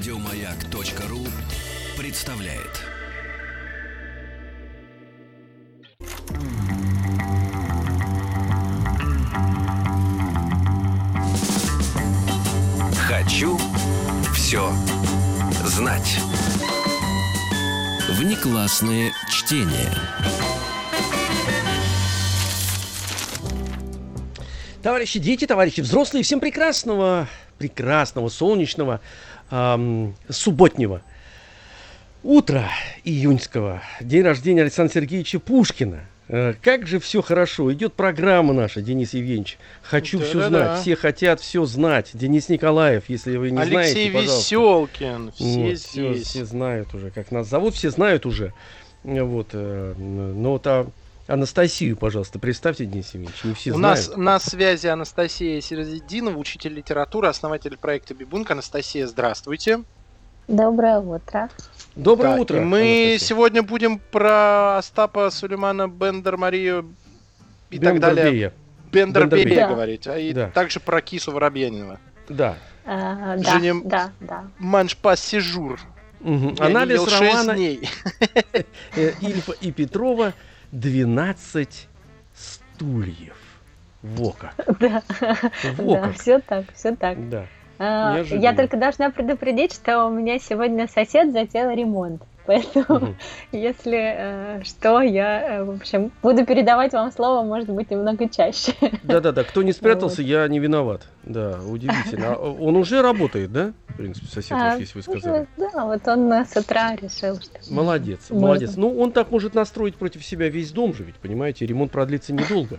Радиомаяк.ру 0.00 1.26
представляет. 1.98 2.80
Хочу 12.96 13.58
все 14.32 14.72
знать. 15.66 16.18
Внеклассное 18.08 19.12
чтение. 19.28 19.92
Товарищи 24.82 25.18
дети, 25.18 25.46
товарищи 25.46 25.82
взрослые, 25.82 26.24
всем 26.24 26.40
прекрасного, 26.40 27.28
прекрасного, 27.58 28.30
солнечного, 28.30 29.02
эм, 29.50 30.14
субботнего 30.28 31.02
утра 32.22 32.68
июньского. 33.04 33.82
День 34.00 34.22
рождения 34.24 34.62
Александра 34.62 34.92
Сергеевича 34.94 35.38
Пушкина. 35.40 36.00
Э, 36.28 36.54
как 36.62 36.86
же 36.86 37.00
все 37.00 37.22
хорошо. 37.22 37.72
Идет 37.72 37.94
программа 37.94 38.52
наша, 38.52 38.82
Денис 38.82 39.14
Евгеньевич. 39.14 39.58
Хочу 39.82 40.18
Да, 40.18 40.24
все 40.24 40.38
да, 40.38 40.48
знать. 40.48 40.62
да. 40.64 40.80
Все 40.80 40.96
хотят 40.96 41.40
все 41.40 41.64
знать. 41.64 42.10
Денис 42.12 42.48
Николаев, 42.48 43.04
если 43.08 43.36
вы 43.36 43.50
не 43.50 43.58
Алексей 43.58 44.10
знаете, 44.10 44.10
пожалуйста. 44.12 44.40
Веселкин, 44.40 45.32
все 45.32 45.44
Вот, 45.44 45.78
все, 45.78 46.14
все 46.14 46.44
знают 46.44 46.94
уже, 46.94 47.10
как 47.10 47.30
нас 47.32 47.48
зовут, 47.48 47.74
все 47.74 47.90
знают 47.90 48.26
уже. 48.26 48.52
Э, 49.02 49.22
Вот, 49.22 49.48
э, 49.54 49.94
вот 49.96 50.66
а 50.66 50.86
Анастасию, 51.30 51.96
пожалуйста, 51.96 52.38
представьте, 52.40 52.86
Денис 52.86 53.14
Евгеньевич, 53.14 53.44
не 53.44 53.54
все 53.54 53.70
У 53.70 53.74
знают. 53.76 54.08
нас 54.08 54.16
на 54.16 54.38
связи 54.40 54.88
Анастасия 54.88 55.60
Серединова, 55.60 56.36
учитель 56.36 56.74
литературы, 56.74 57.28
основатель 57.28 57.76
проекта 57.76 58.14
Бибунка. 58.14 58.54
Анастасия, 58.54 59.06
здравствуйте. 59.06 59.84
Доброе 60.48 60.98
утро. 60.98 61.48
Доброе 61.94 62.32
Так, 62.32 62.40
утро. 62.40 62.56
и 62.56 62.60
мы 62.64 62.78
Анастасия. 62.80 63.18
сегодня 63.28 63.62
будем 63.62 64.00
про 64.00 64.78
Остапа 64.78 65.30
Сулеймана 65.30 65.86
Бендер 65.86 66.36
Марию 66.36 66.92
и 67.70 67.78
так 67.78 68.00
далее. 68.00 68.24
Бендербея. 68.24 68.52
Бендербея 68.90 69.44
Бендербея. 69.44 69.68
говорить. 69.68 70.06
А 70.08 70.18
и 70.18 70.32
Да. 70.32 70.48
также 70.50 70.80
про 70.80 71.00
Кису 71.00 71.30
Воробьянинова. 71.30 72.00
Да. 72.28 72.56
А, 72.84 73.36
да, 73.36 73.60
да, 73.84 74.10
да. 74.18 74.44
Маншпа 74.58 75.14
Сижур. 75.16 75.78
Мгм. 76.18 76.54
Я 76.58 76.66
Анализ 76.66 77.06
романа 77.06 77.54
дней. 77.54 77.88
э, 78.96 79.12
Ильфа 79.20 79.52
и 79.52 79.70
Петрова 79.70 80.34
«12 80.72 81.86
стульев». 82.34 83.36
Во 84.02 84.32
как. 84.32 84.54
Да, 84.80 85.02
Во 85.76 85.94
да, 85.94 86.00
как. 86.02 86.14
все 86.14 86.38
так, 86.40 86.64
все 86.74 86.96
так. 86.96 87.28
Да. 87.28 87.46
А, 87.78 88.14
Неожиданно. 88.14 88.42
Я 88.42 88.54
только 88.54 88.76
должна 88.76 89.10
предупредить, 89.10 89.74
что 89.74 90.06
у 90.06 90.10
меня 90.10 90.38
сегодня 90.38 90.86
сосед 90.86 91.32
затеял 91.32 91.70
ремонт. 91.70 92.22
Поэтому, 92.46 93.14
если 93.52 93.98
э, 94.16 94.62
что, 94.64 95.00
я, 95.02 95.58
э, 95.58 95.64
в 95.64 95.70
общем, 95.70 96.10
буду 96.22 96.44
передавать 96.44 96.92
вам 96.92 97.12
слово, 97.12 97.44
может 97.44 97.68
быть, 97.68 97.90
немного 97.90 98.28
чаще. 98.28 98.74
Да-да-да, 99.02 99.44
кто 99.44 99.62
не 99.62 99.72
спрятался, 99.72 100.22
я 100.22 100.46
не 100.48 100.58
виноват. 100.58 101.02
Да, 101.22 101.58
удивительно. 101.62 102.34
А 102.34 102.36
Он 102.36 102.76
уже 102.76 103.02
работает, 103.02 103.52
да? 103.52 103.72
В 103.88 103.96
принципе, 103.96 104.26
сосед 104.26 104.52
А, 104.52 104.70
ваш, 104.70 104.80
если 104.80 104.98
вы 104.98 105.02
сказали. 105.02 105.46
Да, 105.56 105.84
вот 105.84 106.08
он 106.08 106.32
э, 106.32 106.44
с 106.44 106.56
утра 106.56 106.96
решил, 106.96 107.38
что... 107.40 107.58
Молодец, 107.72 108.30
Можно. 108.30 108.46
молодец. 108.46 108.76
Ну, 108.76 108.98
он 108.98 109.12
так 109.12 109.30
может 109.30 109.54
настроить 109.54 109.96
против 109.96 110.24
себя 110.24 110.48
весь 110.48 110.70
дом 110.72 110.94
же, 110.94 111.04
ведь, 111.04 111.16
понимаете, 111.16 111.66
ремонт 111.66 111.92
продлится 111.92 112.32
недолго. 112.32 112.78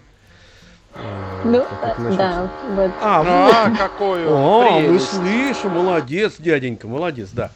А, 0.94 1.42
Ну, 1.46 1.60
э, 1.60 2.16
да, 2.18 2.50
вот. 2.76 2.92
А, 3.02 3.24
вот. 3.24 3.54
А, 3.56 3.78
какой 3.78 4.26
он 4.26 4.34
О, 4.34 4.72
мы 4.72 4.88
прелесть. 4.88 5.10
слышим, 5.10 5.72
молодец, 5.72 6.36
дяденька, 6.40 6.88
молодец, 6.88 7.30
да. 7.32 7.52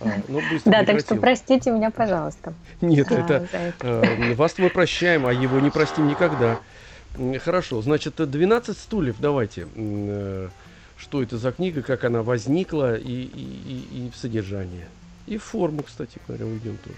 А, 0.00 0.06
ну, 0.28 0.40
быстро 0.50 0.70
Да, 0.70 0.84
так 0.84 1.00
что 1.00 1.16
простите 1.16 1.70
меня, 1.70 1.90
пожалуйста. 1.90 2.54
Нет, 2.80 3.10
это 3.10 3.46
это. 3.52 3.84
э, 3.86 4.34
вас 4.34 4.54
мы 4.58 4.70
прощаем, 4.70 5.26
а 5.26 5.32
его 5.32 5.60
не 5.60 5.70
простим 5.70 6.06
никогда. 6.08 6.58
Хорошо, 7.44 7.82
значит, 7.82 8.14
12 8.16 8.76
стульев, 8.78 9.16
давайте. 9.18 9.66
Э, 9.74 10.48
Что 10.96 11.22
это 11.22 11.38
за 11.38 11.52
книга, 11.52 11.82
как 11.82 12.04
она 12.04 12.22
возникла 12.22 12.96
и, 12.96 13.02
и, 13.02 13.24
и, 14.02 14.06
и 14.06 14.10
в 14.10 14.16
содержании. 14.16 14.86
И 15.26 15.38
в 15.38 15.42
форму, 15.44 15.82
кстати 15.82 16.18
говоря, 16.26 16.44
уйдем 16.46 16.76
тоже. 16.84 16.96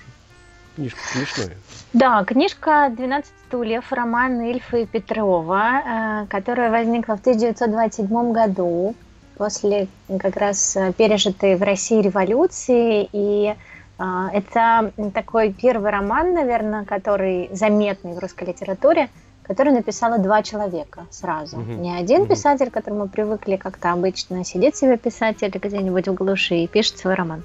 Книжка 0.74 1.00
смешная. 1.12 1.56
Да, 1.92 2.24
книжка 2.24 2.90
«12 2.96 3.24
стульев», 3.46 3.92
роман 3.92 4.40
Ильфа 4.40 4.78
и 4.78 4.86
Петрова, 4.86 6.22
э, 6.24 6.26
которая 6.28 6.70
возникла 6.70 7.16
в 7.16 7.20
1927 7.20 8.32
году 8.32 8.94
после 9.36 9.88
как 10.18 10.36
раз 10.36 10.76
э, 10.76 10.92
пережитой 10.92 11.56
в 11.56 11.62
России 11.62 12.00
революции. 12.00 13.08
И 13.12 13.54
э, 13.98 14.04
это 14.32 14.92
такой 15.14 15.52
первый 15.52 15.90
роман, 15.90 16.34
наверное, 16.34 16.84
который 16.84 17.48
заметный 17.52 18.14
в 18.14 18.18
русской 18.18 18.44
литературе, 18.44 19.08
который 19.42 19.72
написало 19.72 20.18
два 20.18 20.42
человека 20.42 21.06
сразу. 21.10 21.58
Мгм. 21.58 21.82
Не 21.82 21.96
один 21.96 22.22
Мгм. 22.22 22.28
писатель, 22.28 22.70
к 22.70 22.74
которому 22.74 23.08
привыкли 23.08 23.56
как-то 23.56 23.92
обычно, 23.92 24.44
сидит 24.44 24.76
себе 24.76 24.96
писатель 24.96 25.50
где-нибудь 25.50 26.08
в 26.08 26.14
глуши 26.14 26.56
и 26.56 26.68
пишет 26.68 26.98
свой 26.98 27.14
роман. 27.14 27.42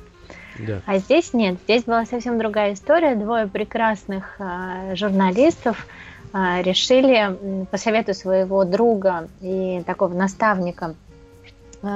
Да. 0.60 0.82
А 0.86 0.98
здесь 0.98 1.34
нет, 1.34 1.58
здесь 1.66 1.84
была 1.84 2.06
совсем 2.06 2.40
другая 2.40 2.74
история. 2.74 3.16
Двое 3.16 3.48
прекрасных 3.48 4.36
а, 4.40 4.96
журналистов 4.96 5.86
а, 6.34 6.62
решили 6.62 7.66
по 7.70 7.78
совету 7.78 8.14
своего 8.14 8.64
друга 8.64 9.28
и 9.42 9.84
такого 9.86 10.14
наставника 10.14 10.96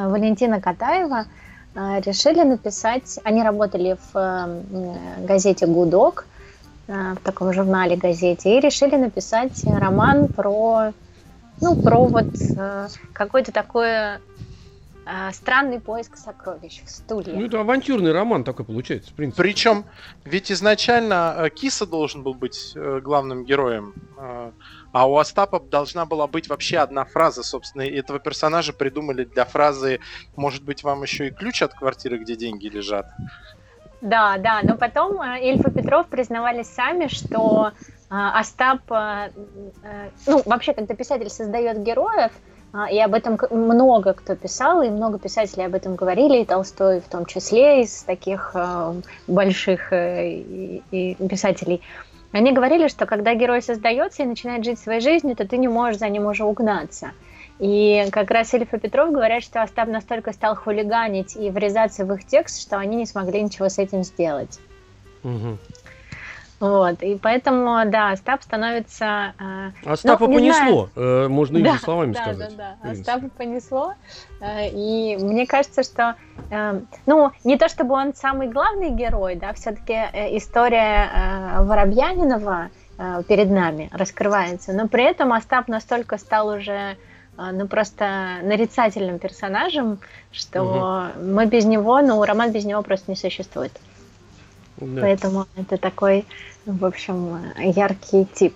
Валентина 0.10 0.62
Катаева 0.62 1.26
а, 1.76 2.00
решили 2.02 2.44
написать. 2.44 3.20
Они 3.24 3.44
работали 3.44 3.98
в 4.14 4.18
м, 4.18 5.26
газете 5.26 5.66
Гудок, 5.68 6.26
в 6.88 7.18
таком 7.24 7.54
журнале 7.54 7.96
газете, 7.96 8.58
и 8.58 8.60
решили 8.60 8.98
написать 8.98 9.64
роман 9.66 10.28
про 10.28 10.92
ну 11.62 11.76
про 11.78 12.08
вот 12.08 12.28
какое-то 13.14 13.52
такое 13.54 14.20
странный 15.32 15.80
поиск 15.80 16.16
сокровищ 16.16 16.84
в 16.84 16.90
стулье. 16.90 17.34
Ну, 17.34 17.46
это 17.46 17.60
авантюрный 17.60 18.12
роман 18.12 18.44
такой 18.44 18.66
получается, 18.66 19.12
в 19.12 19.14
принципе. 19.16 19.44
Причем, 19.44 19.86
ведь 20.26 20.52
изначально 20.52 21.36
э, 21.38 21.50
Киса 21.50 21.88
должен 21.88 22.24
был 22.24 22.34
быть 22.34 22.74
э, 22.76 23.00
главным 23.02 23.44
героем, 23.44 23.94
э, 24.18 24.52
а 24.92 25.10
у 25.10 25.18
Остапа 25.18 25.60
должна 25.60 26.06
была 26.06 26.28
быть 26.28 26.50
вообще 26.50 26.78
одна 26.78 27.06
фраза, 27.06 27.44
собственно, 27.44 27.82
и 27.82 27.96
этого 27.96 28.20
персонажа 28.20 28.74
придумали 28.74 29.24
для 29.24 29.46
фразы 29.46 30.00
«Может 30.36 30.64
быть, 30.64 30.84
вам 30.84 31.02
еще 31.02 31.28
и 31.28 31.32
ключ 31.32 31.64
от 31.64 31.74
квартиры, 31.74 32.18
где 32.18 32.36
деньги 32.36 32.68
лежат?» 32.68 33.08
Да, 34.02 34.38
да, 34.38 34.62
но 34.64 34.78
потом 34.78 35.20
э, 35.22 35.50
Ильф 35.50 35.66
и 35.66 35.72
Петров 35.72 36.08
признавались 36.08 36.68
сами, 36.68 37.08
что 37.08 37.72
Остап, 38.10 38.82
ну, 38.90 40.42
вообще, 40.46 40.74
когда 40.74 40.94
писатель 40.96 41.30
создает 41.30 41.82
героев, 41.82 42.34
и 42.90 43.00
об 43.00 43.14
этом 43.14 43.38
много 43.50 44.14
кто 44.14 44.36
писал, 44.36 44.82
и 44.82 44.90
много 44.90 45.20
писателей 45.20 45.66
об 45.66 45.76
этом 45.76 45.96
говорили, 45.96 46.42
и 46.42 46.46
Толстой 46.46 47.02
в 47.02 47.08
том 47.10 47.26
числе, 47.26 47.82
из 47.84 48.04
таких 48.04 48.52
э, 48.54 48.94
больших 49.28 49.92
э, 49.92 50.80
писателей, 50.90 51.82
они 52.32 52.54
говорили, 52.54 52.88
что 52.88 53.06
когда 53.06 53.34
герой 53.34 53.62
создается 53.62 54.24
и 54.24 54.26
начинает 54.26 54.64
жить 54.64 54.80
своей 54.80 55.02
жизнью, 55.02 55.36
то 55.36 55.46
ты 55.46 55.58
не 55.58 55.68
можешь 55.68 56.00
за 56.00 56.08
ним 56.08 56.28
уже 56.28 56.46
угнаться. 56.46 57.12
И 57.60 58.08
как 58.12 58.32
раз 58.32 58.54
Ильф 58.54 58.74
и 58.74 58.80
Петров 58.80 59.12
говорят, 59.12 59.44
что 59.44 59.62
Остап 59.62 59.90
настолько 59.90 60.32
стал 60.32 60.56
хулиганить 60.56 61.36
и 61.36 61.50
врезаться 61.50 62.06
в 62.06 62.14
их 62.14 62.26
текст, 62.26 62.62
что 62.62 62.78
они 62.78 62.96
не 62.96 63.06
смогли 63.06 63.42
ничего 63.42 63.68
с 63.68 63.78
этим 63.78 64.04
сделать. 64.04 64.60
Мгм. 65.24 65.60
Вот, 66.62 67.02
и 67.02 67.18
поэтому, 67.18 67.82
да, 67.88 68.12
Остап 68.12 68.44
становится... 68.44 69.34
э, 69.40 69.72
Остапа 69.84 70.28
Ну, 70.28 70.40
не 70.40 70.52
понесло, 70.52 70.90
э, 70.96 71.28
можно 71.28 71.58
иными 71.58 71.74
да, 71.74 71.78
словами 71.80 72.14
да, 72.14 72.22
сказать. 72.22 72.56
Да, 72.56 72.64
да, 72.64 72.76
принципе. 72.84 73.12
Остапа 73.12 73.30
понесло. 73.36 73.94
э, 74.42 74.70
И 74.70 75.18
мне 75.18 75.48
кажется, 75.48 75.82
что, 75.82 76.16
э, 76.52 76.80
ну, 77.08 77.32
не 77.44 77.58
то 77.58 77.68
чтобы 77.68 77.96
он 77.96 78.14
самый 78.14 78.48
главный 78.48 78.92
герой, 78.92 79.38
да, 79.38 79.54
все-таки 79.54 79.94
история 80.38 81.10
э, 81.12 81.64
Воробьянинова 81.64 82.70
э, 83.00 83.24
перед 83.28 83.50
нами 83.50 83.90
раскрывается, 83.92 84.72
но 84.72 84.88
при 84.88 85.04
этом 85.04 85.34
Остап 85.34 85.68
настолько 85.68 86.20
стал 86.20 86.50
уже 86.50 86.72
э, 86.74 86.96
ну, 87.54 87.68
просто 87.68 88.36
нарицательным 88.44 89.18
персонажем, 89.18 89.98
что 90.32 91.08
мы 91.20 91.48
без 91.48 91.66
него, 91.66 92.00
ну, 92.02 92.24
роман 92.24 92.52
без 92.52 92.66
него 92.66 92.84
просто 92.84 93.10
не 93.10 93.18
существует. 93.18 93.72
Да. 94.82 95.02
Поэтому 95.02 95.46
это 95.56 95.78
такой, 95.78 96.26
в 96.66 96.84
общем, 96.84 97.40
яркий 97.58 98.26
тип. 98.26 98.56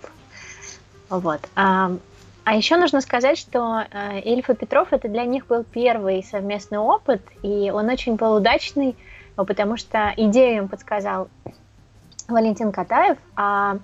Вот. 1.10 1.40
А, 1.56 1.92
а 2.44 2.56
еще 2.56 2.78
нужно 2.78 3.02
сказать, 3.02 3.38
что 3.38 3.84
э, 3.92 4.22
Ильф 4.22 4.48
Петров 4.48 4.92
это 4.92 5.08
для 5.08 5.24
них 5.24 5.48
был 5.48 5.64
первый 5.64 6.24
совместный 6.24 6.80
опыт, 6.80 7.22
и 7.44 7.72
он 7.74 7.90
очень 7.90 8.16
был 8.16 8.36
удачный, 8.36 8.96
потому 9.36 9.78
что 9.78 10.14
идею 10.18 10.64
им 10.64 10.68
подсказал 10.68 11.28
Валентин 12.28 12.72
Катаев, 12.72 13.18
а 13.36 13.78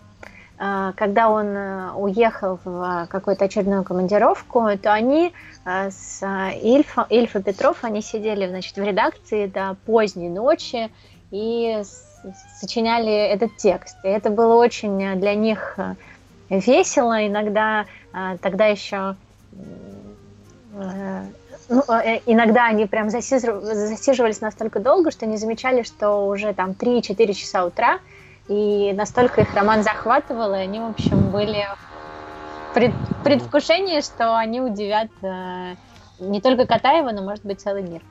э, 0.60 0.94
когда 0.96 1.30
он 1.30 1.48
э, 1.48 1.92
уехал 1.94 2.60
в 2.64 3.08
какую-то 3.10 3.46
очередную 3.46 3.84
командировку, 3.84 4.68
то 4.82 4.94
они 4.94 5.34
с 5.64 6.24
Ильф 6.62 6.98
и 7.10 7.42
Петров, 7.44 7.84
они 7.84 8.02
сидели, 8.02 8.48
значит, 8.48 8.76
в 8.78 8.84
редакции 8.84 9.46
до 9.46 9.76
поздней 9.86 10.30
ночи 10.30 10.92
и 11.30 11.84
сочиняли 12.60 13.12
этот 13.12 13.58
текст. 13.58 13.98
И 14.04 14.08
это 14.08 14.30
было 14.30 14.56
очень 14.56 15.20
для 15.20 15.36
них 15.36 15.78
весело. 16.50 17.28
Иногда 17.28 17.86
тогда 18.42 18.66
еще 18.66 19.16
ну, 21.72 21.84
э, 21.88 22.20
иногда 22.26 22.66
они 22.66 22.86
прям 22.86 23.10
засиживались 23.10 24.42
настолько 24.42 24.82
долго, 24.82 25.10
что 25.10 25.26
не 25.26 25.38
замечали, 25.38 25.84
что 25.84 26.28
уже 26.28 26.54
там 26.54 26.72
3-4 26.72 27.34
часа 27.34 27.66
утра, 27.66 28.00
и 28.50 28.92
настолько 28.94 29.42
их 29.42 29.56
роман 29.56 29.82
захватывал, 29.82 30.54
и 30.54 30.58
они, 30.58 30.82
в 30.82 30.90
общем, 30.90 31.32
были 31.32 31.66
в 32.70 32.74
пред, 32.74 32.92
предвкушении, 33.24 34.02
что 34.02 34.36
они 34.36 34.60
удивят 34.60 35.08
э, 35.22 35.76
не 36.20 36.42
только 36.42 36.66
Катаева, 36.66 37.12
но, 37.12 37.22
может 37.22 37.46
быть, 37.46 37.62
целый 37.62 37.84
мир. 37.84 38.02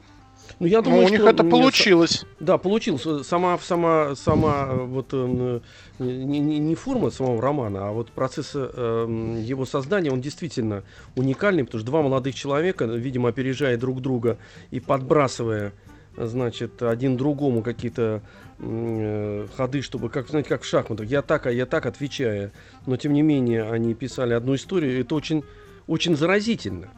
Ну, 0.60 0.66
я 0.66 0.82
думаю, 0.82 1.00
ну, 1.00 1.06
у 1.06 1.10
них 1.10 1.20
это 1.22 1.42
получилось. 1.42 2.26
Да, 2.38 2.58
получилось. 2.58 3.26
Сама, 3.26 3.58
сама, 3.58 4.14
сама 4.14 4.66
вот 4.66 5.08
э, 5.12 5.60
не, 5.98 6.38
не, 6.38 6.58
не 6.58 6.74
форма 6.74 7.10
самого 7.10 7.40
романа, 7.40 7.88
а 7.88 7.92
вот 7.92 8.10
процесс 8.10 8.50
э, 8.54 9.36
его 9.42 9.64
создания, 9.64 10.12
он 10.12 10.20
действительно 10.20 10.84
уникальный, 11.16 11.64
потому 11.64 11.80
что 11.80 11.90
два 11.90 12.02
молодых 12.02 12.34
человека, 12.34 12.84
видимо, 12.84 13.30
опережая 13.30 13.78
друг 13.78 14.02
друга 14.02 14.36
и 14.70 14.80
подбрасывая, 14.80 15.72
значит, 16.18 16.82
один 16.82 17.16
другому 17.16 17.62
какие-то 17.62 18.20
э, 18.58 19.46
ходы, 19.56 19.80
чтобы, 19.80 20.10
как, 20.10 20.28
знаете, 20.28 20.50
как 20.50 20.60
в 20.60 20.66
шахматах, 20.66 21.06
я 21.06 21.22
так, 21.22 21.46
а 21.46 21.50
я 21.50 21.64
так, 21.64 21.86
отвечая, 21.86 22.52
но 22.84 22.98
тем 22.98 23.14
не 23.14 23.22
менее 23.22 23.70
они 23.70 23.94
писали 23.94 24.34
одну 24.34 24.56
историю, 24.56 25.00
это 25.00 25.14
очень, 25.14 25.42
очень 25.86 26.16
заразительно 26.16 26.90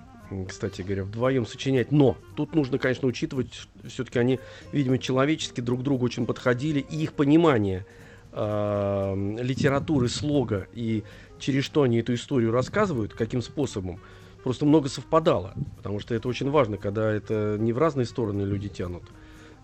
кстати 0.48 0.82
говоря, 0.82 1.04
вдвоем 1.04 1.46
сочинять. 1.46 1.92
Но 1.92 2.16
тут 2.36 2.54
нужно, 2.54 2.78
конечно, 2.78 3.08
учитывать, 3.08 3.68
все-таки 3.86 4.18
они, 4.18 4.40
видимо, 4.72 4.98
человечески 4.98 5.60
друг 5.60 5.80
к 5.80 5.82
другу 5.82 6.04
очень 6.04 6.26
подходили, 6.26 6.80
и 6.80 7.02
их 7.02 7.12
понимание 7.12 7.86
э, 8.32 9.36
литературы, 9.40 10.08
слога 10.08 10.66
и 10.72 11.04
через 11.38 11.64
что 11.64 11.82
они 11.82 11.98
эту 11.98 12.14
историю 12.14 12.52
рассказывают, 12.52 13.14
каким 13.14 13.42
способом, 13.42 14.00
просто 14.42 14.64
много 14.64 14.88
совпадало. 14.88 15.54
Потому 15.76 16.00
что 16.00 16.14
это 16.14 16.28
очень 16.28 16.50
важно, 16.50 16.76
когда 16.76 17.10
это 17.10 17.56
не 17.58 17.72
в 17.72 17.78
разные 17.78 18.06
стороны 18.06 18.42
люди 18.42 18.68
тянут 18.68 19.04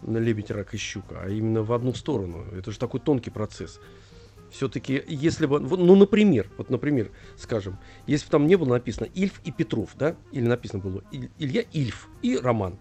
на 0.02 0.18
лебедь, 0.18 0.50
рак 0.50 0.74
и 0.74 0.76
щука, 0.76 1.22
а 1.22 1.28
именно 1.28 1.62
в 1.62 1.72
одну 1.72 1.94
сторону. 1.94 2.44
Это 2.56 2.70
же 2.70 2.78
такой 2.78 3.00
тонкий 3.00 3.30
процесс 3.30 3.80
все-таки, 4.50 5.02
если 5.06 5.46
бы, 5.46 5.60
ну, 5.60 5.94
например, 5.96 6.48
вот, 6.56 6.70
например, 6.70 7.10
скажем, 7.36 7.78
если 8.06 8.26
бы 8.26 8.30
там 8.30 8.46
не 8.46 8.56
было 8.56 8.70
написано 8.70 9.08
Ильф 9.14 9.40
и 9.44 9.52
Петров, 9.52 9.90
да, 9.96 10.16
или 10.32 10.46
написано 10.46 10.80
было 10.80 11.02
Илья 11.38 11.62
Ильф 11.72 12.08
и 12.22 12.36
Роман, 12.36 12.78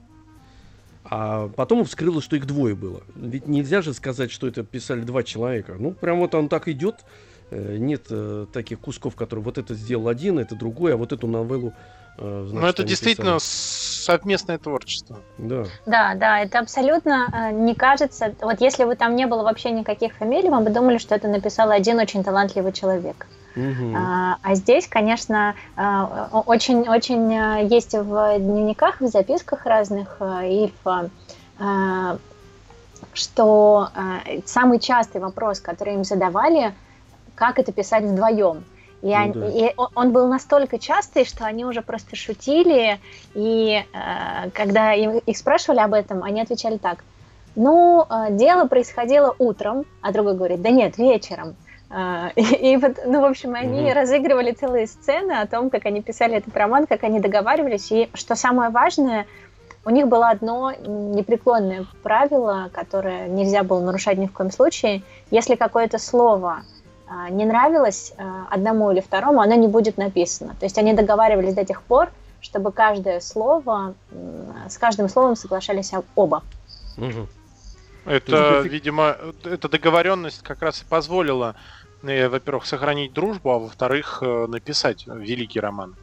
а 1.04 1.48
потом 1.50 1.86
вскрылось, 1.86 2.26
что 2.26 2.36
их 2.36 2.46
двое 2.46 2.76
было. 2.76 3.04
Ведь 3.16 3.48
нельзя 3.48 3.82
же 3.82 3.94
сказать, 3.94 4.32
что 4.32 4.48
это 4.48 4.64
писали 4.64 5.02
два 5.02 5.24
человека. 5.24 5.76
Ну, 5.80 5.92
прям 5.92 6.20
вот 6.20 6.36
он 6.36 6.50
так 6.50 6.68
идет, 6.68 7.06
нет 7.52 8.08
э, 8.10 8.46
таких 8.52 8.80
кусков, 8.80 9.16
которые 9.16 9.44
вот 9.44 9.58
это 9.58 9.74
сделал 9.74 10.08
один, 10.08 10.40
это 10.40 10.56
другой, 10.56 10.94
а 10.94 10.98
вот 10.98 11.14
эту 11.14 11.28
новеллу 11.28 11.74
Э, 12.18 12.46
значит, 12.48 12.62
Но 12.62 12.70
это 12.70 12.84
действительно 12.84 13.36
писали. 13.36 14.18
совместное 14.20 14.58
творчество. 14.58 15.20
Да. 15.38 15.66
Да, 15.86 16.16
да, 16.16 16.40
это 16.40 16.60
абсолютно 16.60 17.28
э, 17.32 17.52
не 17.52 17.76
кажется. 17.76 18.34
Вот 18.42 18.60
если 18.60 18.86
бы 18.86 18.96
там 18.96 19.16
не 19.16 19.28
было 19.28 19.44
вообще 19.44 19.72
никаких 19.72 20.16
фамилий, 20.16 20.50
мы 20.50 20.62
бы 20.62 20.70
думали, 20.70 20.98
что 20.98 21.16
это 21.16 21.28
написал 21.28 21.70
один 21.70 22.00
очень 22.00 22.24
талантливый 22.24 22.74
человек. 22.74 23.28
Угу. 23.56 23.96
А, 23.96 24.38
а 24.42 24.56
здесь, 24.56 24.88
конечно, 24.88 25.56
очень-очень 26.46 27.34
э, 27.34 27.68
есть 27.68 27.94
в 27.94 28.40
дневниках, 28.40 29.02
в 29.02 29.08
записках 29.08 29.66
разных 29.66 30.20
Ильфа, 30.22 31.10
что 33.14 33.90
самый 34.46 34.80
частый 34.80 35.20
вопрос, 35.20 35.60
который 35.60 35.96
им 35.96 36.04
задавали, 36.04 36.74
как 37.38 37.60
это 37.60 37.72
писать 37.72 38.04
вдвоем. 38.04 38.66
И, 39.02 39.08
ну, 39.08 39.16
они, 39.16 39.34
да. 39.34 39.48
и 39.48 39.74
он 39.96 40.12
был 40.12 40.28
настолько 40.28 40.80
частый, 40.80 41.24
что 41.24 41.46
они 41.46 41.66
уже 41.66 41.82
просто 41.82 42.16
шутили, 42.16 43.00
и 43.36 43.84
э, 43.94 44.50
когда 44.52 44.94
им, 44.94 45.20
их 45.20 45.38
спрашивали 45.38 45.80
об 45.80 45.94
этом, 45.94 46.24
они 46.24 46.42
отвечали 46.42 46.78
так. 46.78 47.04
Ну, 47.56 48.06
э, 48.10 48.32
дело 48.32 48.68
происходило 48.68 49.36
утром, 49.38 49.86
а 50.02 50.12
другой 50.12 50.36
говорит, 50.36 50.62
да 50.64 50.72
нет, 50.72 50.98
вечером. 50.98 51.56
Э, 51.92 52.30
и, 52.36 52.42
и 52.74 52.78
вот, 52.78 52.98
ну, 53.06 53.22
в 53.22 53.26
общем, 53.26 53.54
они 53.54 53.82
mm 53.82 53.94
разыгрывали 53.94 54.52
целые 54.52 54.88
сцены 54.88 55.34
о 55.34 55.46
том, 55.46 55.70
как 55.70 55.86
они 55.86 56.02
писали 56.02 56.38
этот 56.38 56.58
роман, 56.58 56.88
как 56.88 57.04
они 57.04 57.20
договаривались, 57.20 57.92
и 57.92 58.10
что 58.16 58.34
самое 58.34 58.72
важное, 58.72 59.28
у 59.86 59.90
них 59.90 60.08
было 60.08 60.30
одно 60.30 60.74
непреклонное 60.74 61.86
правило, 62.04 62.70
которое 62.74 63.28
нельзя 63.28 63.64
было 63.64 63.80
нарушать 63.80 64.18
ни 64.18 64.26
в 64.26 64.34
коем 64.34 64.52
случае. 64.52 65.04
Если 65.32 65.56
какое-то 65.56 65.98
слово 65.98 66.64
не 67.30 67.46
нравилось 67.46 68.14
а, 68.18 68.48
одному 68.50 68.92
или 68.92 69.00
второму, 69.00 69.42
оно 69.42 69.56
не 69.56 69.68
будет 69.68 69.98
написано. 69.98 70.56
То 70.60 70.66
есть 70.66 70.78
они 70.78 70.94
договаривались 70.94 71.54
до 71.54 71.66
тех 71.66 71.82
пор, 71.82 72.10
чтобы 72.42 72.72
каждое 72.72 73.20
слово, 73.20 73.96
с 74.70 74.78
каждым 74.78 75.10
словом 75.10 75.36
соглашались 75.36 75.92
оба. 76.16 76.44
Угу. 76.98 77.28
Это, 78.06 78.62
видимо, 78.62 79.18
эта 79.44 79.68
договоренность 79.68 80.42
как 80.42 80.62
раз 80.62 80.82
и 80.82 80.86
позволила, 80.86 81.56
э, 82.04 82.30
во-первых, 82.30 82.66
сохранить 82.66 83.12
дружбу, 83.12 83.52
а 83.52 83.60
во-вторых, 83.60 84.20
э, 84.22 84.46
написать 84.48 85.06
великий 85.08 85.60
роман. 85.60 85.96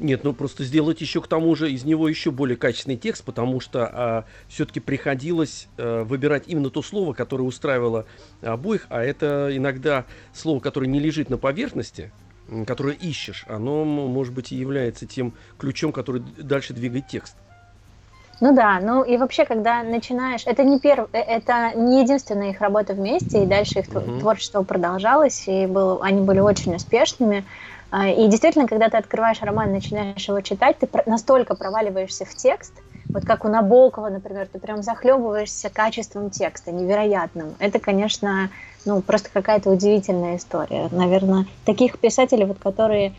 Нет, 0.00 0.24
ну 0.24 0.32
просто 0.32 0.64
сделать 0.64 1.02
еще 1.02 1.20
к 1.20 1.26
тому 1.26 1.54
же 1.54 1.70
из 1.70 1.84
него 1.84 2.08
еще 2.08 2.30
более 2.30 2.56
качественный 2.56 2.96
текст, 2.96 3.22
потому 3.22 3.60
что 3.60 3.86
а, 3.86 4.24
все-таки 4.48 4.80
приходилось 4.80 5.68
а, 5.76 6.04
выбирать 6.04 6.44
именно 6.46 6.70
то 6.70 6.80
слово, 6.80 7.12
которое 7.12 7.44
устраивало 7.44 8.06
обоих, 8.40 8.86
а 8.88 9.02
это 9.02 9.50
иногда 9.52 10.06
слово, 10.32 10.60
которое 10.60 10.86
не 10.86 11.00
лежит 11.00 11.28
на 11.28 11.36
поверхности, 11.36 12.12
которое 12.66 12.94
ищешь, 12.94 13.44
оно, 13.46 13.84
может 13.84 14.32
быть, 14.32 14.52
и 14.52 14.56
является 14.56 15.04
тем 15.04 15.34
ключом, 15.58 15.92
который 15.92 16.22
дальше 16.38 16.72
двигает 16.72 17.06
текст. 17.06 17.36
Ну 18.40 18.54
да, 18.54 18.80
ну 18.80 19.02
и 19.02 19.18
вообще, 19.18 19.44
когда 19.44 19.82
начинаешь, 19.82 20.44
это 20.46 20.64
не 20.64 20.80
перв, 20.80 21.08
э, 21.12 21.18
это 21.18 21.72
не 21.74 22.00
единственная 22.00 22.50
их 22.50 22.60
работа 22.62 22.94
вместе, 22.94 23.42
и 23.42 23.46
дальше 23.46 23.80
их 23.80 23.88
uh-huh. 23.88 24.20
творчество 24.20 24.62
продолжалось, 24.62 25.46
и 25.46 25.66
был, 25.66 26.02
они 26.02 26.22
были 26.22 26.40
очень 26.40 26.74
успешными. 26.74 27.44
А, 27.90 28.08
и 28.08 28.28
действительно, 28.28 28.66
когда 28.66 28.88
ты 28.88 28.96
открываешь 28.96 29.42
роман, 29.42 29.72
начинаешь 29.72 30.26
его 30.28 30.40
читать, 30.40 30.78
ты 30.78 30.88
настолько 31.06 31.54
проваливаешься 31.54 32.24
в 32.24 32.34
текст, 32.34 32.72
вот 33.12 33.24
как 33.24 33.44
у 33.44 33.48
Набокова, 33.48 34.08
например, 34.08 34.48
ты 34.52 34.60
прям 34.60 34.82
захлебываешься 34.82 35.68
качеством 35.68 36.30
текста, 36.30 36.70
невероятным. 36.70 37.56
Это, 37.58 37.80
конечно, 37.80 38.50
ну, 38.84 39.02
просто 39.02 39.30
какая-то 39.32 39.70
удивительная 39.70 40.36
история. 40.36 40.88
Наверное, 40.92 41.46
таких 41.64 41.98
писателей, 41.98 42.44
вот, 42.44 42.58
которые 42.58 43.12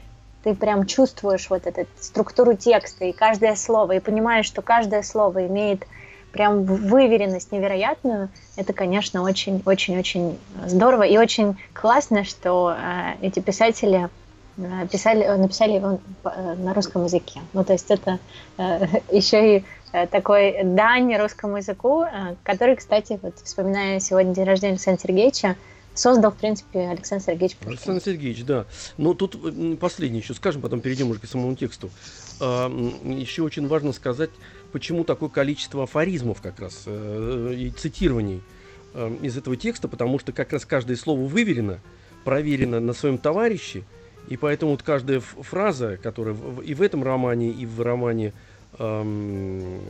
ты 0.43 0.55
прям 0.55 0.85
чувствуешь 0.85 1.49
вот 1.49 1.67
эту 1.67 1.85
структуру 1.99 2.55
текста 2.55 3.05
и 3.05 3.11
каждое 3.11 3.55
слово, 3.55 3.93
и 3.93 3.99
понимаешь, 3.99 4.45
что 4.45 4.61
каждое 4.61 5.03
слово 5.03 5.45
имеет 5.47 5.85
прям 6.31 6.63
выверенность 6.63 7.51
невероятную, 7.51 8.29
это, 8.55 8.71
конечно, 8.71 9.21
очень-очень-очень 9.21 10.39
здорово 10.65 11.03
и 11.03 11.17
очень 11.17 11.57
классно, 11.73 12.23
что 12.23 12.73
э, 12.73 13.15
эти 13.21 13.41
писатели 13.41 14.09
писали, 14.91 15.23
э, 15.23 15.37
написали 15.37 15.73
его 15.73 15.99
э, 16.23 16.55
на 16.55 16.73
русском 16.73 17.05
языке. 17.05 17.41
Ну, 17.53 17.63
то 17.63 17.73
есть 17.73 17.89
это 17.89 18.19
еще 19.11 19.57
и 19.57 19.63
такой 20.09 20.63
дань 20.63 21.13
русскому 21.17 21.57
языку, 21.57 22.05
который, 22.43 22.77
кстати, 22.77 23.19
вот 23.21 23.37
вспоминая 23.43 23.99
сегодня 23.99 24.33
день 24.33 24.45
рождения 24.45 24.73
Александра 24.73 25.01
Сергеевича, 25.01 25.57
создал, 25.93 26.31
в 26.31 26.37
принципе, 26.37 26.87
Александр 26.87 27.25
Сергеевич 27.25 27.57
Пушкин. 27.57 27.71
Александр 27.73 28.01
Сергеевич, 28.01 28.45
да. 28.45 28.65
Но 28.97 29.13
тут 29.13 29.35
последнее 29.79 30.21
еще 30.21 30.33
скажем, 30.33 30.61
потом 30.61 30.79
перейдем 30.79 31.09
уже 31.09 31.19
к 31.19 31.25
самому 31.25 31.55
тексту. 31.55 31.89
А, 32.39 32.69
еще 33.03 33.43
очень 33.43 33.67
важно 33.67 33.91
сказать, 33.91 34.29
почему 34.71 35.03
такое 35.03 35.27
количество 35.27 35.83
афоризмов 35.83 36.41
как 36.41 36.61
раз 36.61 36.87
и 36.87 37.73
цитирований 37.77 38.41
из 39.21 39.37
этого 39.37 39.57
текста, 39.57 39.89
потому 39.89 40.19
что 40.19 40.31
как 40.31 40.53
раз 40.53 40.65
каждое 40.65 40.95
слово 40.95 41.19
выверено, 41.19 41.79
проверено 42.23 42.79
на 42.79 42.93
своем 42.93 43.17
товарище– 43.17 43.83
и 44.27 44.37
поэтому 44.37 44.71
вот 44.71 44.83
каждая 44.83 45.19
фраза, 45.19 45.97
которая 46.01 46.35
и 46.63 46.73
в 46.73 46.81
этом 46.81 47.03
романе, 47.03 47.51
и 47.51 47.65
в 47.65 47.81
романе 47.81 48.33
эм, 48.79 49.81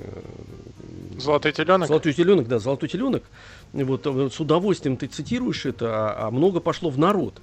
Золотой 1.17 1.51
теленок. 1.51 1.88
Золотой 1.88 2.13
теленок, 2.13 2.47
да, 2.47 2.59
золотой 2.59 2.89
теленок. 2.89 3.23
Вот, 3.73 4.05
вот 4.05 4.33
с 4.33 4.39
удовольствием 4.39 4.97
ты 4.97 5.07
цитируешь 5.07 5.65
это, 5.65 5.88
а, 5.89 6.27
а 6.27 6.31
много 6.31 6.59
пошло 6.59 6.89
в 6.89 6.97
народ. 6.97 7.41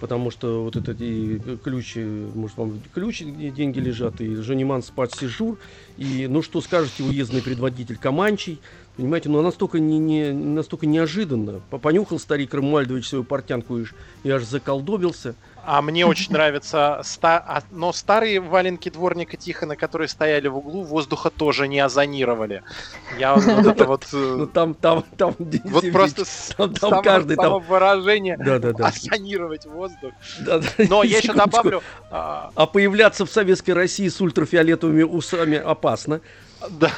Потому 0.00 0.30
что 0.30 0.64
вот 0.64 0.76
этот 0.76 1.00
и 1.00 1.40
ключ, 1.64 1.96
может, 1.96 2.58
вам 2.58 2.82
ключ, 2.92 3.22
где 3.22 3.50
деньги 3.50 3.78
лежат, 3.78 4.20
и 4.20 4.34
Жениман 4.36 4.82
спать 4.82 5.14
сижур, 5.14 5.58
и 5.96 6.26
ну 6.28 6.42
что 6.42 6.60
скажете, 6.60 7.02
уездный 7.02 7.40
предводитель 7.40 7.96
Каманчий, 7.96 8.60
Понимаете, 8.96 9.28
но 9.28 9.42
настолько, 9.42 9.78
не, 9.78 9.98
не, 9.98 10.32
настолько 10.32 10.86
неожиданно. 10.86 11.60
Понюхал 11.82 12.18
старик 12.18 12.54
Рамуальдович 12.54 13.08
свою 13.08 13.24
портянку 13.24 13.78
и, 13.78 13.84
и 14.22 14.30
аж 14.30 14.42
заколдобился. 14.44 15.34
А 15.66 15.82
мне 15.82 16.06
очень 16.06 16.32
нравится, 16.32 17.00
ста... 17.02 17.44
а, 17.44 17.60
но 17.72 17.92
старые 17.92 18.40
валенки 18.40 18.88
дворника 18.88 19.36
Тихона, 19.36 19.74
которые 19.74 20.06
стояли 20.06 20.46
в 20.46 20.56
углу, 20.56 20.84
воздуха 20.84 21.28
тоже 21.28 21.66
не 21.66 21.80
озонировали. 21.80 22.62
Я 23.18 23.34
вот 23.34 23.66
это 23.66 23.84
вот... 23.84 24.06
Ну 24.12 24.44
э, 24.44 24.46
там, 24.46 24.74
там, 24.74 25.04
там... 25.16 25.34
Вот 25.64 25.90
просто 25.90 26.24
там, 26.80 27.02
каждый 27.02 27.36
там... 27.36 27.60
выражение 27.60 28.36
озонировать 28.36 29.66
воздух. 29.66 30.12
Но 30.88 31.02
я 31.02 31.18
еще 31.18 31.32
добавлю... 31.32 31.82
А... 32.10 32.52
а 32.54 32.66
появляться 32.66 33.26
в 33.26 33.30
Советской 33.30 33.72
России 33.72 34.08
с 34.08 34.20
ультрафиолетовыми 34.20 35.02
усами 35.02 35.58
опасно. 35.58 36.20
Да. 36.70 36.90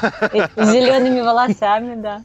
Зелеными 0.56 1.20
волосами, 1.20 1.94
да. 2.00 2.22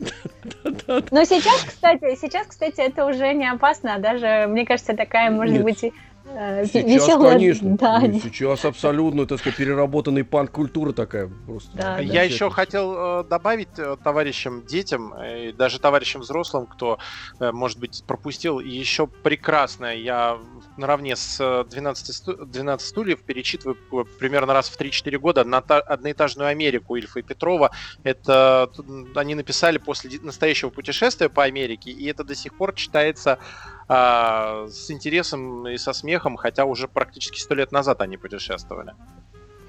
Но 1.12 1.24
сейчас, 1.24 1.64
кстати, 1.64 2.16
сейчас, 2.20 2.48
кстати, 2.48 2.82
это 2.82 3.06
уже 3.06 3.34
не 3.34 3.50
опасно, 3.50 3.96
а 3.96 4.00
даже, 4.00 4.46
мне 4.48 4.66
кажется, 4.66 4.96
такая, 4.96 5.32
может 5.32 5.56
Нет. 5.56 5.64
быть, 5.64 5.94
Сейчас, 6.26 6.84
веселая, 6.86 7.34
конечно. 7.34 7.78
Да. 7.78 8.00
Ну, 8.00 8.20
сейчас 8.20 8.64
абсолютно, 8.64 9.26
так 9.26 9.40
сказать, 9.40 9.58
переработанный 9.58 10.24
панк-культура 10.24 10.94
такая 10.94 11.30
просто. 11.46 11.72
Да, 11.74 12.00
Я 12.00 12.14
да. 12.14 12.22
еще 12.24 12.50
хотел 12.50 13.22
э, 13.22 13.24
добавить 13.26 13.78
э, 13.78 13.98
товарищам, 14.02 14.66
детям, 14.66 15.14
и 15.22 15.52
даже 15.52 15.80
товарищам 15.80 16.22
взрослым, 16.22 16.66
кто, 16.66 16.98
может 17.40 17.78
быть, 17.78 18.04
пропустил, 18.08 18.60
еще 18.60 19.08
прекрасное. 19.08 19.96
Я 19.96 20.40
наравне 20.78 21.16
с 21.16 21.66
12, 21.70 22.50
12 22.50 22.88
стульев 22.88 23.22
перечитываю 23.22 23.76
примерно 24.20 24.54
раз 24.54 24.70
в 24.70 24.80
3-4 24.80 25.18
года 25.18 25.42
одноэтажную 25.42 26.48
Америку 26.48 26.96
Ильфа 26.96 27.20
и 27.20 27.22
Петрова. 27.22 27.72
Это 28.04 28.70
они 29.16 29.36
написали 29.36 29.78
после 29.78 30.20
настоящего 30.22 30.70
путешествия 30.70 31.30
по 31.30 31.44
Америке, 31.44 31.92
и 31.92 32.06
это 32.06 32.24
до 32.24 32.36
сих 32.36 32.56
пор 32.56 32.74
читается 32.74 33.40
а, 33.88 34.68
с 34.68 34.90
интересом 34.92 35.68
и 35.68 35.78
со 35.78 35.94
смехом, 35.94 36.38
хотя 36.38 36.66
уже 36.66 36.88
практически 36.88 37.40
сто 37.40 37.56
лет 37.56 37.72
назад 37.72 38.02
они 38.02 38.18
путешествовали. 38.18 38.94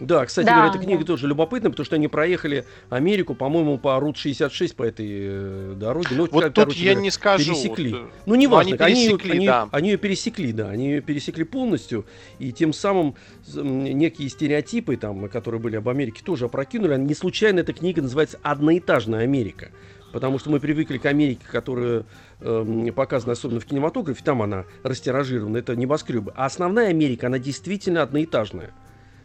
Да, 0.00 0.26
кстати 0.26 0.46
да, 0.46 0.54
говоря, 0.54 0.70
эта 0.70 0.78
книга 0.78 1.00
да. 1.00 1.06
тоже 1.06 1.28
любопытна, 1.28 1.70
потому 1.70 1.84
что 1.84 1.96
они 1.96 2.08
проехали 2.08 2.64
Америку, 2.90 3.34
по-моему, 3.34 3.78
по 3.78 3.98
Рут 4.00 4.16
66 4.16 4.74
по 4.74 4.82
этой 4.82 5.06
э, 5.08 5.74
дороге. 5.76 6.08
Ну, 6.12 6.28
вот 6.30 6.42
как, 6.42 6.52
тут 6.52 6.64
короче, 6.64 6.80
я 6.80 6.90
говоря, 6.92 7.02
не 7.02 7.10
скажу. 7.10 7.52
Пересекли. 7.52 7.92
Вот, 7.92 8.10
ну, 8.26 8.34
не 8.34 8.46
важно, 8.46 8.76
они, 8.76 8.94
пересекли, 8.94 9.32
они, 9.32 9.46
да. 9.46 9.68
они, 9.70 9.90
ее 9.90 9.96
пересекли, 9.96 10.52
да, 10.52 10.70
они 10.70 10.90
ее 10.90 11.00
пересекли 11.00 11.44
полностью, 11.44 12.06
и 12.38 12.52
тем 12.52 12.72
самым 12.72 13.14
некие 13.54 14.28
стереотипы, 14.28 14.96
там, 14.96 15.28
которые 15.28 15.60
были 15.60 15.76
об 15.76 15.88
Америке, 15.88 16.22
тоже 16.24 16.46
опрокинули. 16.46 16.96
Не 16.96 17.14
случайно 17.14 17.60
эта 17.60 17.72
книга 17.72 18.02
называется 18.02 18.38
«Одноэтажная 18.42 19.20
Америка». 19.20 19.70
Потому 20.14 20.38
что 20.38 20.48
мы 20.48 20.60
привыкли 20.60 20.98
к 20.98 21.06
Америке, 21.06 21.44
которая 21.50 22.04
э, 22.38 22.92
показана 22.94 23.32
особенно 23.32 23.58
в 23.58 23.64
кинематографе, 23.64 24.22
там 24.22 24.42
она 24.42 24.64
растиражирована, 24.84 25.56
это 25.56 25.74
небоскребы. 25.74 26.32
А 26.36 26.44
основная 26.44 26.90
Америка, 26.90 27.26
она 27.26 27.40
действительно 27.40 28.00
одноэтажная. 28.00 28.70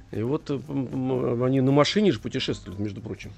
И 0.10 0.24
вот 0.24 0.50
э, 0.50 0.55
они 1.46 1.62
на 1.62 1.72
машине 1.72 2.12
же 2.12 2.19
путешествуют, 2.19 2.79
между 2.79 3.01
прочим. 3.01 3.31